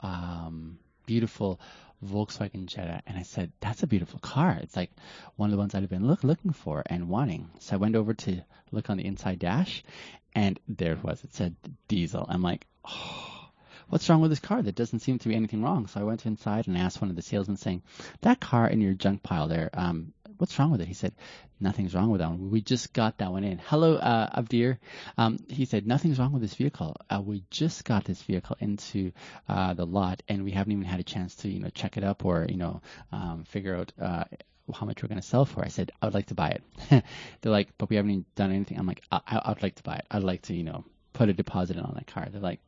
um, 0.00 0.78
beautiful 1.06 1.58
Volkswagen 2.04 2.66
Jetta, 2.66 3.02
and 3.06 3.18
I 3.18 3.22
said, 3.22 3.50
"That's 3.60 3.82
a 3.82 3.88
beautiful 3.88 4.20
car. 4.20 4.58
It's 4.62 4.76
like 4.76 4.92
one 5.36 5.48
of 5.48 5.52
the 5.52 5.58
ones 5.58 5.74
I've 5.74 5.88
been 5.88 6.06
look, 6.06 6.22
looking 6.22 6.52
for 6.52 6.82
and 6.86 7.08
wanting." 7.08 7.50
So 7.58 7.74
I 7.74 7.78
went 7.78 7.96
over 7.96 8.14
to 8.14 8.42
look 8.70 8.90
on 8.90 8.98
the 8.98 9.06
inside 9.06 9.38
dash, 9.38 9.82
and 10.34 10.60
there 10.68 10.92
it 10.92 11.02
was. 11.02 11.24
It 11.24 11.34
said 11.34 11.56
diesel. 11.88 12.26
I'm 12.28 12.42
like, 12.42 12.66
"Oh." 12.84 13.37
What's 13.88 14.08
wrong 14.08 14.20
with 14.20 14.30
this 14.30 14.40
car? 14.40 14.62
There 14.62 14.72
doesn't 14.72 15.00
seem 15.00 15.18
to 15.18 15.28
be 15.28 15.34
anything 15.34 15.62
wrong. 15.62 15.86
So 15.86 16.00
I 16.00 16.04
went 16.04 16.26
inside 16.26 16.66
and 16.66 16.76
I 16.76 16.80
asked 16.80 17.00
one 17.00 17.10
of 17.10 17.16
the 17.16 17.22
salesmen 17.22 17.56
saying, 17.56 17.82
that 18.20 18.40
car 18.40 18.68
in 18.68 18.80
your 18.80 18.94
junk 18.94 19.22
pile 19.22 19.48
there, 19.48 19.70
um, 19.74 20.12
what's 20.38 20.58
wrong 20.58 20.70
with 20.70 20.80
it? 20.80 20.88
He 20.88 20.94
said, 20.94 21.12
nothing's 21.60 21.94
wrong 21.94 22.10
with 22.10 22.20
that 22.20 22.30
one. 22.30 22.50
We 22.50 22.60
just 22.60 22.92
got 22.92 23.18
that 23.18 23.32
one 23.32 23.44
in. 23.44 23.58
Hello, 23.58 23.96
uh, 23.96 24.40
Abdir. 24.40 24.78
Um, 25.16 25.38
he 25.48 25.64
said, 25.64 25.86
nothing's 25.86 26.18
wrong 26.18 26.32
with 26.32 26.42
this 26.42 26.54
vehicle. 26.54 26.96
Uh, 27.10 27.20
we 27.20 27.44
just 27.50 27.84
got 27.84 28.04
this 28.04 28.22
vehicle 28.22 28.56
into 28.60 29.12
uh, 29.48 29.74
the 29.74 29.86
lot, 29.86 30.22
and 30.28 30.44
we 30.44 30.52
haven't 30.52 30.72
even 30.72 30.84
had 30.84 31.00
a 31.00 31.04
chance 31.04 31.34
to, 31.36 31.48
you 31.48 31.60
know, 31.60 31.70
check 31.70 31.96
it 31.96 32.04
up 32.04 32.24
or, 32.24 32.46
you 32.48 32.56
know, 32.56 32.80
um, 33.12 33.44
figure 33.48 33.76
out 33.76 33.92
uh, 34.00 34.24
how 34.72 34.86
much 34.86 35.02
we're 35.02 35.08
going 35.08 35.20
to 35.20 35.26
sell 35.26 35.44
for. 35.44 35.64
I 35.64 35.68
said, 35.68 35.90
I 36.00 36.06
would 36.06 36.14
like 36.14 36.26
to 36.26 36.34
buy 36.34 36.50
it. 36.50 36.62
They're 37.40 37.52
like, 37.52 37.68
but 37.78 37.90
we 37.90 37.96
haven't 37.96 38.10
even 38.10 38.24
done 38.36 38.52
anything. 38.52 38.78
I'm 38.78 38.86
like, 38.86 39.02
I, 39.10 39.20
I 39.26 39.48
would 39.48 39.62
like 39.62 39.76
to 39.76 39.82
buy 39.82 39.96
it. 39.96 40.06
I'd 40.10 40.22
like 40.22 40.42
to, 40.42 40.54
you 40.54 40.64
know, 40.64 40.84
put 41.12 41.28
a 41.28 41.32
deposit 41.32 41.76
in 41.76 41.82
on 41.82 41.94
that 41.94 42.06
car. 42.06 42.28
They're 42.30 42.40
like, 42.40 42.60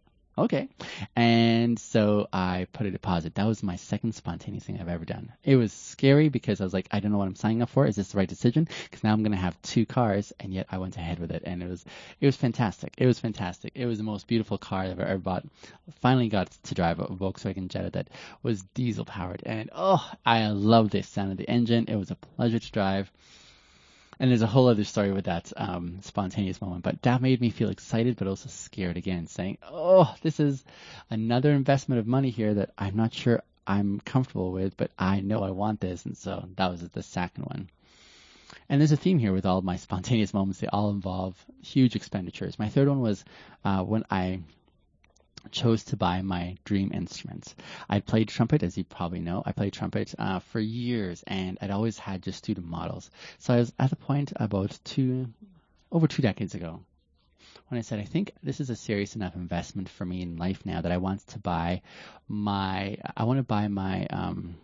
okay. 0.42 0.68
And 1.16 1.78
so 1.78 2.28
I 2.32 2.66
put 2.72 2.86
a 2.86 2.90
deposit. 2.90 3.34
That 3.34 3.46
was 3.46 3.62
my 3.62 3.76
second 3.76 4.14
spontaneous 4.14 4.64
thing 4.64 4.80
I've 4.80 4.88
ever 4.88 5.04
done. 5.04 5.32
It 5.44 5.56
was 5.56 5.72
scary 5.72 6.28
because 6.28 6.60
I 6.60 6.64
was 6.64 6.72
like, 6.72 6.88
I 6.90 7.00
don't 7.00 7.12
know 7.12 7.18
what 7.18 7.28
I'm 7.28 7.34
signing 7.34 7.62
up 7.62 7.70
for. 7.70 7.86
Is 7.86 7.96
this 7.96 8.12
the 8.12 8.18
right 8.18 8.28
decision? 8.28 8.68
Because 8.84 9.04
now 9.04 9.12
I'm 9.12 9.22
going 9.22 9.32
to 9.32 9.38
have 9.38 9.60
two 9.62 9.86
cars, 9.86 10.32
and 10.40 10.52
yet 10.52 10.66
I 10.70 10.78
went 10.78 10.96
ahead 10.96 11.18
with 11.18 11.30
it, 11.30 11.42
and 11.44 11.62
it 11.62 11.68
was 11.68 11.84
it 12.20 12.26
was 12.26 12.36
fantastic. 12.36 12.94
It 12.98 13.06
was 13.06 13.18
fantastic. 13.18 13.72
It 13.74 13.86
was 13.86 13.98
the 13.98 14.04
most 14.04 14.26
beautiful 14.26 14.58
car 14.58 14.82
I've 14.82 15.00
ever 15.00 15.18
bought. 15.18 15.44
Finally 16.00 16.28
got 16.28 16.50
to 16.50 16.74
drive 16.74 17.00
a 17.00 17.06
Volkswagen 17.06 17.68
Jetta 17.68 17.90
that 17.90 18.08
was 18.42 18.62
diesel 18.74 19.04
powered, 19.04 19.42
and 19.44 19.70
oh, 19.74 20.10
I 20.24 20.48
loved 20.48 20.92
the 20.92 21.02
sound 21.02 21.32
of 21.32 21.38
the 21.38 21.48
engine. 21.48 21.86
It 21.88 21.96
was 21.96 22.10
a 22.10 22.16
pleasure 22.16 22.58
to 22.58 22.72
drive. 22.72 23.10
And 24.20 24.30
there's 24.30 24.42
a 24.42 24.46
whole 24.46 24.68
other 24.68 24.84
story 24.84 25.12
with 25.12 25.24
that 25.24 25.50
um, 25.56 26.00
spontaneous 26.02 26.60
moment. 26.60 26.84
But 26.84 27.00
that 27.02 27.22
made 27.22 27.40
me 27.40 27.48
feel 27.48 27.70
excited, 27.70 28.16
but 28.16 28.28
also 28.28 28.50
scared 28.50 28.98
again, 28.98 29.26
saying, 29.26 29.56
"Oh, 29.62 30.14
this 30.20 30.38
is 30.38 30.62
another 31.08 31.52
investment 31.52 32.00
of 32.00 32.06
money 32.06 32.28
here 32.28 32.52
that 32.52 32.70
I'm 32.76 32.96
not 32.96 33.14
sure 33.14 33.42
I'm 33.66 33.98
comfortable 34.00 34.52
with, 34.52 34.76
but 34.76 34.90
I 34.98 35.20
know 35.20 35.42
I 35.42 35.52
want 35.52 35.80
this." 35.80 36.04
And 36.04 36.18
so 36.18 36.46
that 36.56 36.70
was 36.70 36.86
the 36.86 37.02
second 37.02 37.44
one. 37.44 37.70
And 38.68 38.78
there's 38.78 38.92
a 38.92 38.96
theme 38.98 39.18
here 39.18 39.32
with 39.32 39.46
all 39.46 39.56
of 39.56 39.64
my 39.64 39.76
spontaneous 39.86 40.34
moments. 40.34 40.60
They 40.60 40.66
all 40.66 40.90
involve 40.90 41.34
huge 41.62 41.96
expenditures. 41.96 42.58
My 42.58 42.68
third 42.68 42.88
one 42.88 43.00
was 43.00 43.24
uh, 43.64 43.82
when 43.82 44.04
I 44.10 44.40
chose 45.50 45.84
to 45.84 45.96
buy 45.96 46.22
my 46.22 46.56
dream 46.64 46.90
instruments. 46.92 47.54
I 47.88 48.00
played 48.00 48.28
trumpet, 48.28 48.62
as 48.62 48.76
you 48.76 48.84
probably 48.84 49.20
know. 49.20 49.42
I 49.44 49.52
played 49.52 49.72
trumpet 49.72 50.14
uh, 50.18 50.38
for 50.38 50.60
years, 50.60 51.22
and 51.26 51.58
I'd 51.60 51.70
always 51.70 51.98
had 51.98 52.22
just 52.22 52.38
student 52.38 52.66
models. 52.66 53.10
So 53.38 53.54
I 53.54 53.58
was 53.58 53.72
at 53.78 53.90
the 53.90 53.96
point 53.96 54.32
about 54.36 54.78
two, 54.84 55.26
over 55.90 56.06
two 56.06 56.22
decades 56.22 56.54
ago, 56.54 56.80
when 57.68 57.78
I 57.78 57.82
said, 57.82 58.00
I 58.00 58.04
think 58.04 58.32
this 58.42 58.60
is 58.60 58.70
a 58.70 58.76
serious 58.76 59.14
enough 59.14 59.36
investment 59.36 59.88
for 59.88 60.04
me 60.04 60.22
in 60.22 60.36
life 60.36 60.66
now 60.66 60.80
that 60.80 60.92
I 60.92 60.96
want 60.96 61.26
to 61.28 61.38
buy 61.38 61.82
my, 62.28 62.96
I 63.16 63.24
want 63.24 63.38
to 63.38 63.44
buy 63.44 63.68
my, 63.68 64.06
um, 64.06 64.56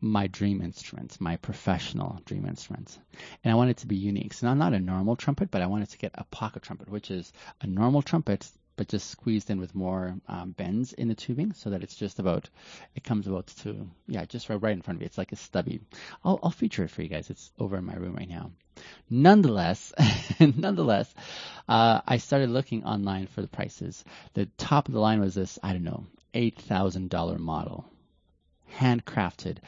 my 0.00 0.26
dream 0.26 0.60
instruments, 0.60 1.20
my 1.20 1.36
professional 1.36 2.20
dream 2.24 2.46
instruments. 2.46 2.98
And 3.42 3.52
I 3.52 3.54
want 3.54 3.70
it 3.70 3.78
to 3.78 3.86
be 3.86 3.96
unique. 3.96 4.34
So 4.34 4.46
not, 4.46 4.58
not 4.58 4.74
a 4.74 4.80
normal 4.80 5.16
trumpet, 5.16 5.50
but 5.50 5.62
I 5.62 5.66
wanted 5.66 5.90
to 5.90 5.98
get 5.98 6.12
a 6.14 6.24
pocket 6.24 6.62
trumpet, 6.62 6.88
which 6.88 7.10
is 7.10 7.32
a 7.60 7.66
normal 7.66 8.02
trumpet 8.02 8.50
but 8.80 8.88
just 8.88 9.10
squeezed 9.10 9.50
in 9.50 9.60
with 9.60 9.74
more 9.74 10.16
um, 10.26 10.52
bends 10.52 10.94
in 10.94 11.08
the 11.08 11.14
tubing 11.14 11.52
so 11.52 11.68
that 11.68 11.82
it's 11.82 11.94
just 11.94 12.18
about, 12.18 12.48
it 12.94 13.04
comes 13.04 13.26
about 13.26 13.46
to, 13.48 13.86
yeah, 14.06 14.24
just 14.24 14.48
right, 14.48 14.62
right 14.62 14.72
in 14.72 14.80
front 14.80 14.96
of 14.96 15.02
you. 15.02 15.04
It's 15.04 15.18
like 15.18 15.32
a 15.32 15.36
stubby. 15.36 15.82
I'll, 16.24 16.40
I'll 16.42 16.50
feature 16.50 16.84
it 16.84 16.90
for 16.90 17.02
you 17.02 17.08
guys. 17.08 17.28
It's 17.28 17.52
over 17.58 17.76
in 17.76 17.84
my 17.84 17.92
room 17.92 18.14
right 18.14 18.26
now. 18.26 18.52
Nonetheless, 19.10 19.92
nonetheless, 20.40 21.14
uh, 21.68 22.00
I 22.08 22.16
started 22.16 22.48
looking 22.48 22.86
online 22.86 23.26
for 23.26 23.42
the 23.42 23.48
prices. 23.48 24.02
The 24.32 24.46
top 24.56 24.88
of 24.88 24.94
the 24.94 25.00
line 25.00 25.20
was 25.20 25.34
this, 25.34 25.58
I 25.62 25.74
don't 25.74 25.84
know, 25.84 26.06
$8,000 26.32 27.38
model, 27.38 27.84
handcrafted 28.78 29.58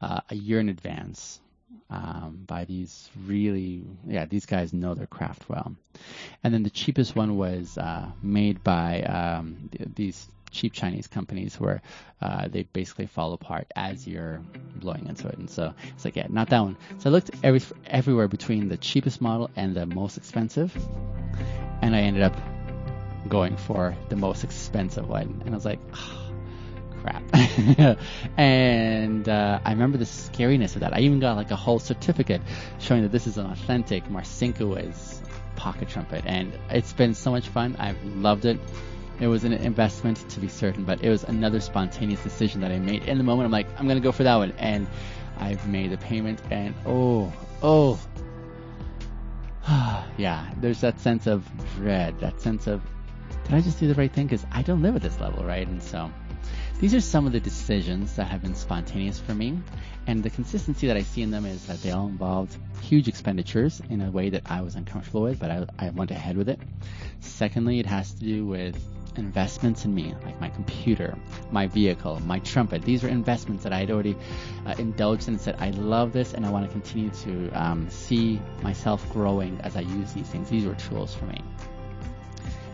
uh, 0.00 0.20
a 0.30 0.34
year 0.34 0.60
in 0.60 0.70
advance 0.70 1.41
um, 1.90 2.44
by 2.46 2.64
these 2.64 3.10
really, 3.26 3.84
yeah, 4.06 4.24
these 4.24 4.46
guys 4.46 4.72
know 4.72 4.94
their 4.94 5.06
craft 5.06 5.48
well. 5.48 5.74
And 6.42 6.52
then 6.52 6.62
the 6.62 6.70
cheapest 6.70 7.14
one 7.14 7.36
was 7.36 7.76
uh, 7.76 8.10
made 8.22 8.64
by 8.64 9.02
um, 9.02 9.68
th- 9.72 9.90
these 9.94 10.26
cheap 10.50 10.72
Chinese 10.72 11.06
companies 11.06 11.58
where 11.58 11.82
uh, 12.20 12.48
they 12.48 12.62
basically 12.62 13.06
fall 13.06 13.32
apart 13.32 13.66
as 13.74 14.06
you're 14.06 14.40
blowing 14.76 15.06
into 15.06 15.28
it. 15.28 15.38
And 15.38 15.50
so 15.50 15.74
it's 15.94 16.04
like, 16.04 16.16
yeah, 16.16 16.26
not 16.28 16.50
that 16.50 16.60
one. 16.60 16.76
So 16.98 17.10
I 17.10 17.12
looked 17.12 17.30
every, 17.42 17.62
everywhere 17.86 18.28
between 18.28 18.68
the 18.68 18.76
cheapest 18.76 19.20
model 19.20 19.50
and 19.56 19.74
the 19.74 19.86
most 19.86 20.16
expensive, 20.16 20.74
and 21.80 21.96
I 21.96 22.00
ended 22.00 22.22
up 22.22 22.36
going 23.28 23.56
for 23.56 23.96
the 24.08 24.16
most 24.16 24.44
expensive 24.44 25.08
one. 25.08 25.42
And 25.44 25.50
I 25.50 25.54
was 25.54 25.64
like, 25.64 25.80
oh, 25.94 26.31
crap. 27.02 27.22
and 28.38 29.28
uh, 29.28 29.60
I 29.64 29.70
remember 29.70 29.98
the 29.98 30.04
scariness 30.04 30.74
of 30.74 30.80
that. 30.80 30.94
I 30.94 31.00
even 31.00 31.20
got 31.20 31.36
like 31.36 31.50
a 31.50 31.56
whole 31.56 31.78
certificate 31.78 32.40
showing 32.78 33.02
that 33.02 33.12
this 33.12 33.26
is 33.26 33.38
an 33.38 33.46
authentic 33.46 34.04
Marcinkiewicz 34.04 35.18
pocket 35.56 35.88
trumpet, 35.88 36.24
and 36.26 36.52
it's 36.70 36.92
been 36.92 37.14
so 37.14 37.30
much 37.30 37.48
fun. 37.48 37.76
I've 37.78 38.02
loved 38.04 38.44
it. 38.44 38.58
It 39.20 39.26
was 39.26 39.44
an 39.44 39.52
investment 39.52 40.28
to 40.30 40.40
be 40.40 40.48
certain, 40.48 40.84
but 40.84 41.02
it 41.02 41.10
was 41.10 41.24
another 41.24 41.60
spontaneous 41.60 42.22
decision 42.22 42.60
that 42.62 42.72
I 42.72 42.78
made 42.78 43.04
in 43.04 43.18
the 43.18 43.24
moment. 43.24 43.46
I'm 43.46 43.52
like, 43.52 43.68
I'm 43.78 43.86
gonna 43.86 44.00
go 44.00 44.12
for 44.12 44.24
that 44.24 44.36
one, 44.36 44.52
and 44.58 44.86
I've 45.38 45.66
made 45.68 45.90
the 45.90 45.98
payment, 45.98 46.40
and 46.50 46.74
oh, 46.86 47.32
oh, 47.62 48.00
yeah. 50.16 50.50
There's 50.58 50.80
that 50.80 51.00
sense 51.00 51.26
of 51.26 51.48
dread, 51.76 52.18
that 52.20 52.40
sense 52.40 52.66
of, 52.66 52.82
did 53.44 53.54
I 53.54 53.60
just 53.60 53.80
do 53.80 53.88
the 53.88 53.94
right 53.94 54.12
thing? 54.12 54.26
Because 54.26 54.46
I 54.52 54.62
don't 54.62 54.82
live 54.82 54.96
at 54.96 55.02
this 55.02 55.18
level, 55.20 55.44
right? 55.44 55.66
And 55.66 55.82
so 55.82 56.10
these 56.82 56.94
are 56.94 57.00
some 57.00 57.26
of 57.26 57.32
the 57.32 57.38
decisions 57.38 58.16
that 58.16 58.24
have 58.24 58.42
been 58.42 58.56
spontaneous 58.56 59.20
for 59.20 59.36
me, 59.36 59.56
and 60.08 60.20
the 60.20 60.30
consistency 60.30 60.88
that 60.88 60.96
I 60.96 61.02
see 61.02 61.22
in 61.22 61.30
them 61.30 61.46
is 61.46 61.64
that 61.68 61.80
they 61.80 61.92
all 61.92 62.08
involved 62.08 62.56
huge 62.80 63.06
expenditures 63.06 63.80
in 63.88 64.00
a 64.00 64.10
way 64.10 64.30
that 64.30 64.42
I 64.46 64.62
was 64.62 64.74
uncomfortable 64.74 65.22
with, 65.22 65.38
but 65.38 65.48
I, 65.48 65.66
I 65.78 65.90
went 65.90 66.10
ahead 66.10 66.36
with 66.36 66.48
it. 66.48 66.58
Secondly, 67.20 67.78
it 67.78 67.86
has 67.86 68.10
to 68.14 68.24
do 68.24 68.46
with 68.46 68.76
investments 69.16 69.84
in 69.84 69.94
me, 69.94 70.12
like 70.24 70.40
my 70.40 70.48
computer, 70.48 71.16
my 71.52 71.68
vehicle, 71.68 72.18
my 72.26 72.40
trumpet. 72.40 72.82
These 72.82 73.04
are 73.04 73.08
investments 73.08 73.62
that 73.62 73.72
I 73.72 73.78
had 73.78 73.92
already 73.92 74.16
uh, 74.66 74.74
indulged 74.76 75.28
in 75.28 75.34
and 75.34 75.40
said, 75.40 75.54
I 75.60 75.70
love 75.70 76.12
this 76.12 76.34
and 76.34 76.44
I 76.44 76.50
want 76.50 76.66
to 76.66 76.72
continue 76.72 77.10
to 77.10 77.50
um, 77.50 77.88
see 77.90 78.40
myself 78.60 79.08
growing 79.12 79.60
as 79.60 79.76
I 79.76 79.82
use 79.82 80.12
these 80.14 80.26
things. 80.26 80.50
These 80.50 80.64
were 80.64 80.74
tools 80.74 81.14
for 81.14 81.26
me. 81.26 81.40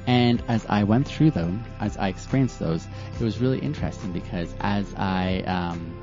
And 0.09 0.43
as 0.49 0.65
I 0.71 0.85
went 0.85 1.07
through 1.07 1.33
them, 1.33 1.63
as 1.81 1.99
I 1.99 2.09
experienced 2.09 2.59
those, 2.59 2.87
it 3.21 3.23
was 3.23 3.41
really 3.41 3.59
interesting 3.59 4.11
because 4.11 4.55
as 4.59 4.87
I 4.97 5.41
um, 5.43 5.95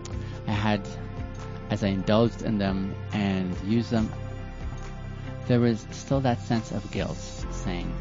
I 0.47 0.51
had 0.51 0.87
as 1.71 1.83
I 1.83 1.87
indulged 1.87 2.43
in 2.43 2.59
them 2.59 2.93
and 3.13 3.57
used 3.63 3.89
them, 3.89 4.13
there 5.47 5.59
was 5.59 5.87
still 5.89 6.21
that 6.21 6.39
sense 6.39 6.71
of 6.71 6.89
guilt, 6.91 7.17
saying, 7.49 7.91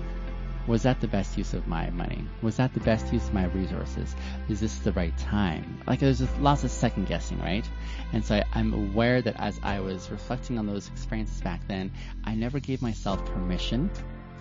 was 0.66 0.82
that 0.82 1.00
the 1.00 1.08
best 1.08 1.38
use 1.38 1.54
of 1.54 1.66
my 1.66 1.88
money? 1.88 2.22
Was 2.42 2.58
that 2.58 2.74
the 2.74 2.80
best 2.80 3.10
use 3.10 3.26
of 3.26 3.32
my 3.32 3.46
resources? 3.46 4.14
Is 4.50 4.60
this 4.60 4.80
the 4.80 4.92
right 4.92 5.16
time? 5.16 5.80
Like 5.86 6.00
there's 6.00 6.20
lots 6.38 6.64
of 6.64 6.70
second 6.70 7.06
guessing, 7.08 7.40
right? 7.40 7.66
And 8.12 8.22
so 8.22 8.34
I, 8.34 8.44
I'm 8.52 8.74
aware 8.74 9.22
that 9.22 9.40
as 9.40 9.58
I 9.62 9.80
was 9.80 10.10
reflecting 10.10 10.58
on 10.58 10.66
those 10.66 10.86
experiences 10.88 11.40
back 11.40 11.66
then, 11.66 11.90
I 12.24 12.34
never 12.34 12.60
gave 12.60 12.82
myself 12.82 13.24
permission 13.24 13.90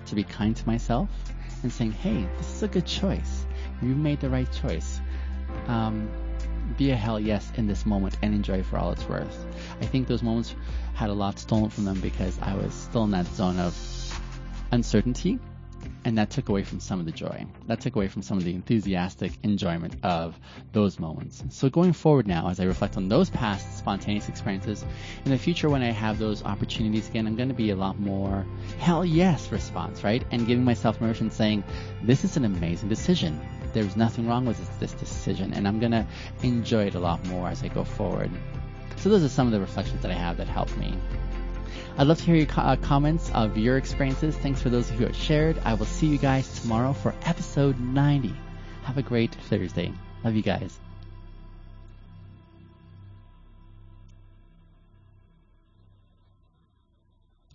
to 0.07 0.15
be 0.15 0.25
kind 0.25 0.57
to 0.57 0.67
myself 0.67 1.09
and 1.63 1.71
saying, 1.71 1.91
hey, 1.91 2.27
this 2.37 2.55
is 2.55 2.63
a 2.63 2.67
good 2.67 2.85
choice. 2.85 3.45
You 3.81 3.95
made 3.95 4.19
the 4.19 4.29
right 4.29 4.51
choice. 4.51 5.01
Um, 5.67 6.09
be 6.77 6.91
a 6.91 6.95
hell 6.95 7.19
yes 7.19 7.51
in 7.57 7.67
this 7.67 7.85
moment 7.85 8.17
and 8.21 8.33
enjoy 8.33 8.63
for 8.63 8.77
all 8.77 8.91
it's 8.91 9.07
worth. 9.07 9.45
I 9.81 9.85
think 9.85 10.07
those 10.07 10.23
moments 10.23 10.55
had 10.93 11.09
a 11.09 11.13
lot 11.13 11.39
stolen 11.39 11.69
from 11.69 11.85
them 11.85 11.99
because 11.99 12.37
I 12.41 12.55
was 12.55 12.73
still 12.73 13.03
in 13.03 13.11
that 13.11 13.27
zone 13.27 13.59
of 13.59 13.75
uncertainty 14.71 15.39
and 16.05 16.17
that 16.17 16.29
took 16.29 16.49
away 16.49 16.63
from 16.63 16.79
some 16.79 16.99
of 16.99 17.05
the 17.05 17.11
joy. 17.11 17.45
That 17.67 17.81
took 17.81 17.95
away 17.95 18.07
from 18.07 18.21
some 18.21 18.37
of 18.37 18.43
the 18.43 18.53
enthusiastic 18.53 19.31
enjoyment 19.43 19.95
of 20.03 20.39
those 20.71 20.99
moments. 20.99 21.43
So 21.49 21.69
going 21.69 21.93
forward 21.93 22.27
now, 22.27 22.49
as 22.49 22.59
I 22.59 22.65
reflect 22.65 22.97
on 22.97 23.09
those 23.09 23.29
past 23.29 23.77
spontaneous 23.77 24.29
experiences, 24.29 24.85
in 25.25 25.31
the 25.31 25.37
future 25.37 25.69
when 25.69 25.81
I 25.81 25.91
have 25.91 26.19
those 26.19 26.43
opportunities 26.43 27.07
again, 27.09 27.27
I'm 27.27 27.35
going 27.35 27.49
to 27.49 27.55
be 27.55 27.69
a 27.69 27.75
lot 27.75 27.99
more 27.99 28.45
hell 28.79 29.05
yes 29.05 29.51
response, 29.51 30.03
right? 30.03 30.23
And 30.31 30.47
giving 30.47 30.63
myself 30.63 30.99
permission 30.99 31.31
saying, 31.31 31.63
this 32.03 32.23
is 32.23 32.37
an 32.37 32.45
amazing 32.45 32.89
decision. 32.89 33.39
There's 33.73 33.95
nothing 33.95 34.27
wrong 34.27 34.45
with 34.45 34.57
this, 34.57 34.91
this 34.91 34.93
decision, 34.93 35.53
and 35.53 35.67
I'm 35.67 35.79
going 35.79 35.93
to 35.93 36.05
enjoy 36.43 36.85
it 36.85 36.95
a 36.95 36.99
lot 36.99 37.25
more 37.27 37.47
as 37.47 37.63
I 37.63 37.69
go 37.69 37.83
forward. 37.83 38.31
So 38.97 39.09
those 39.09 39.23
are 39.23 39.29
some 39.29 39.47
of 39.47 39.53
the 39.53 39.59
reflections 39.59 40.01
that 40.03 40.11
I 40.11 40.15
have 40.15 40.37
that 40.37 40.47
help 40.47 40.75
me. 40.77 40.93
I'd 41.97 42.07
love 42.07 42.17
to 42.17 42.23
hear 42.23 42.35
your 42.35 42.47
co- 42.47 42.61
uh, 42.61 42.75
comments 42.77 43.29
of 43.33 43.57
your 43.57 43.77
experiences. 43.77 44.35
Thanks 44.35 44.61
for 44.61 44.69
those 44.69 44.89
who 44.89 45.03
have 45.05 45.15
shared. 45.15 45.59
I 45.63 45.75
will 45.75 45.85
see 45.85 46.07
you 46.07 46.17
guys 46.17 46.61
tomorrow 46.61 46.93
for 46.93 47.13
episode 47.23 47.79
90. 47.79 48.33
Have 48.83 48.97
a 48.97 49.03
great 49.03 49.35
Thursday. 49.35 49.93
Love 50.23 50.35
you 50.35 50.41
guys. 50.41 50.79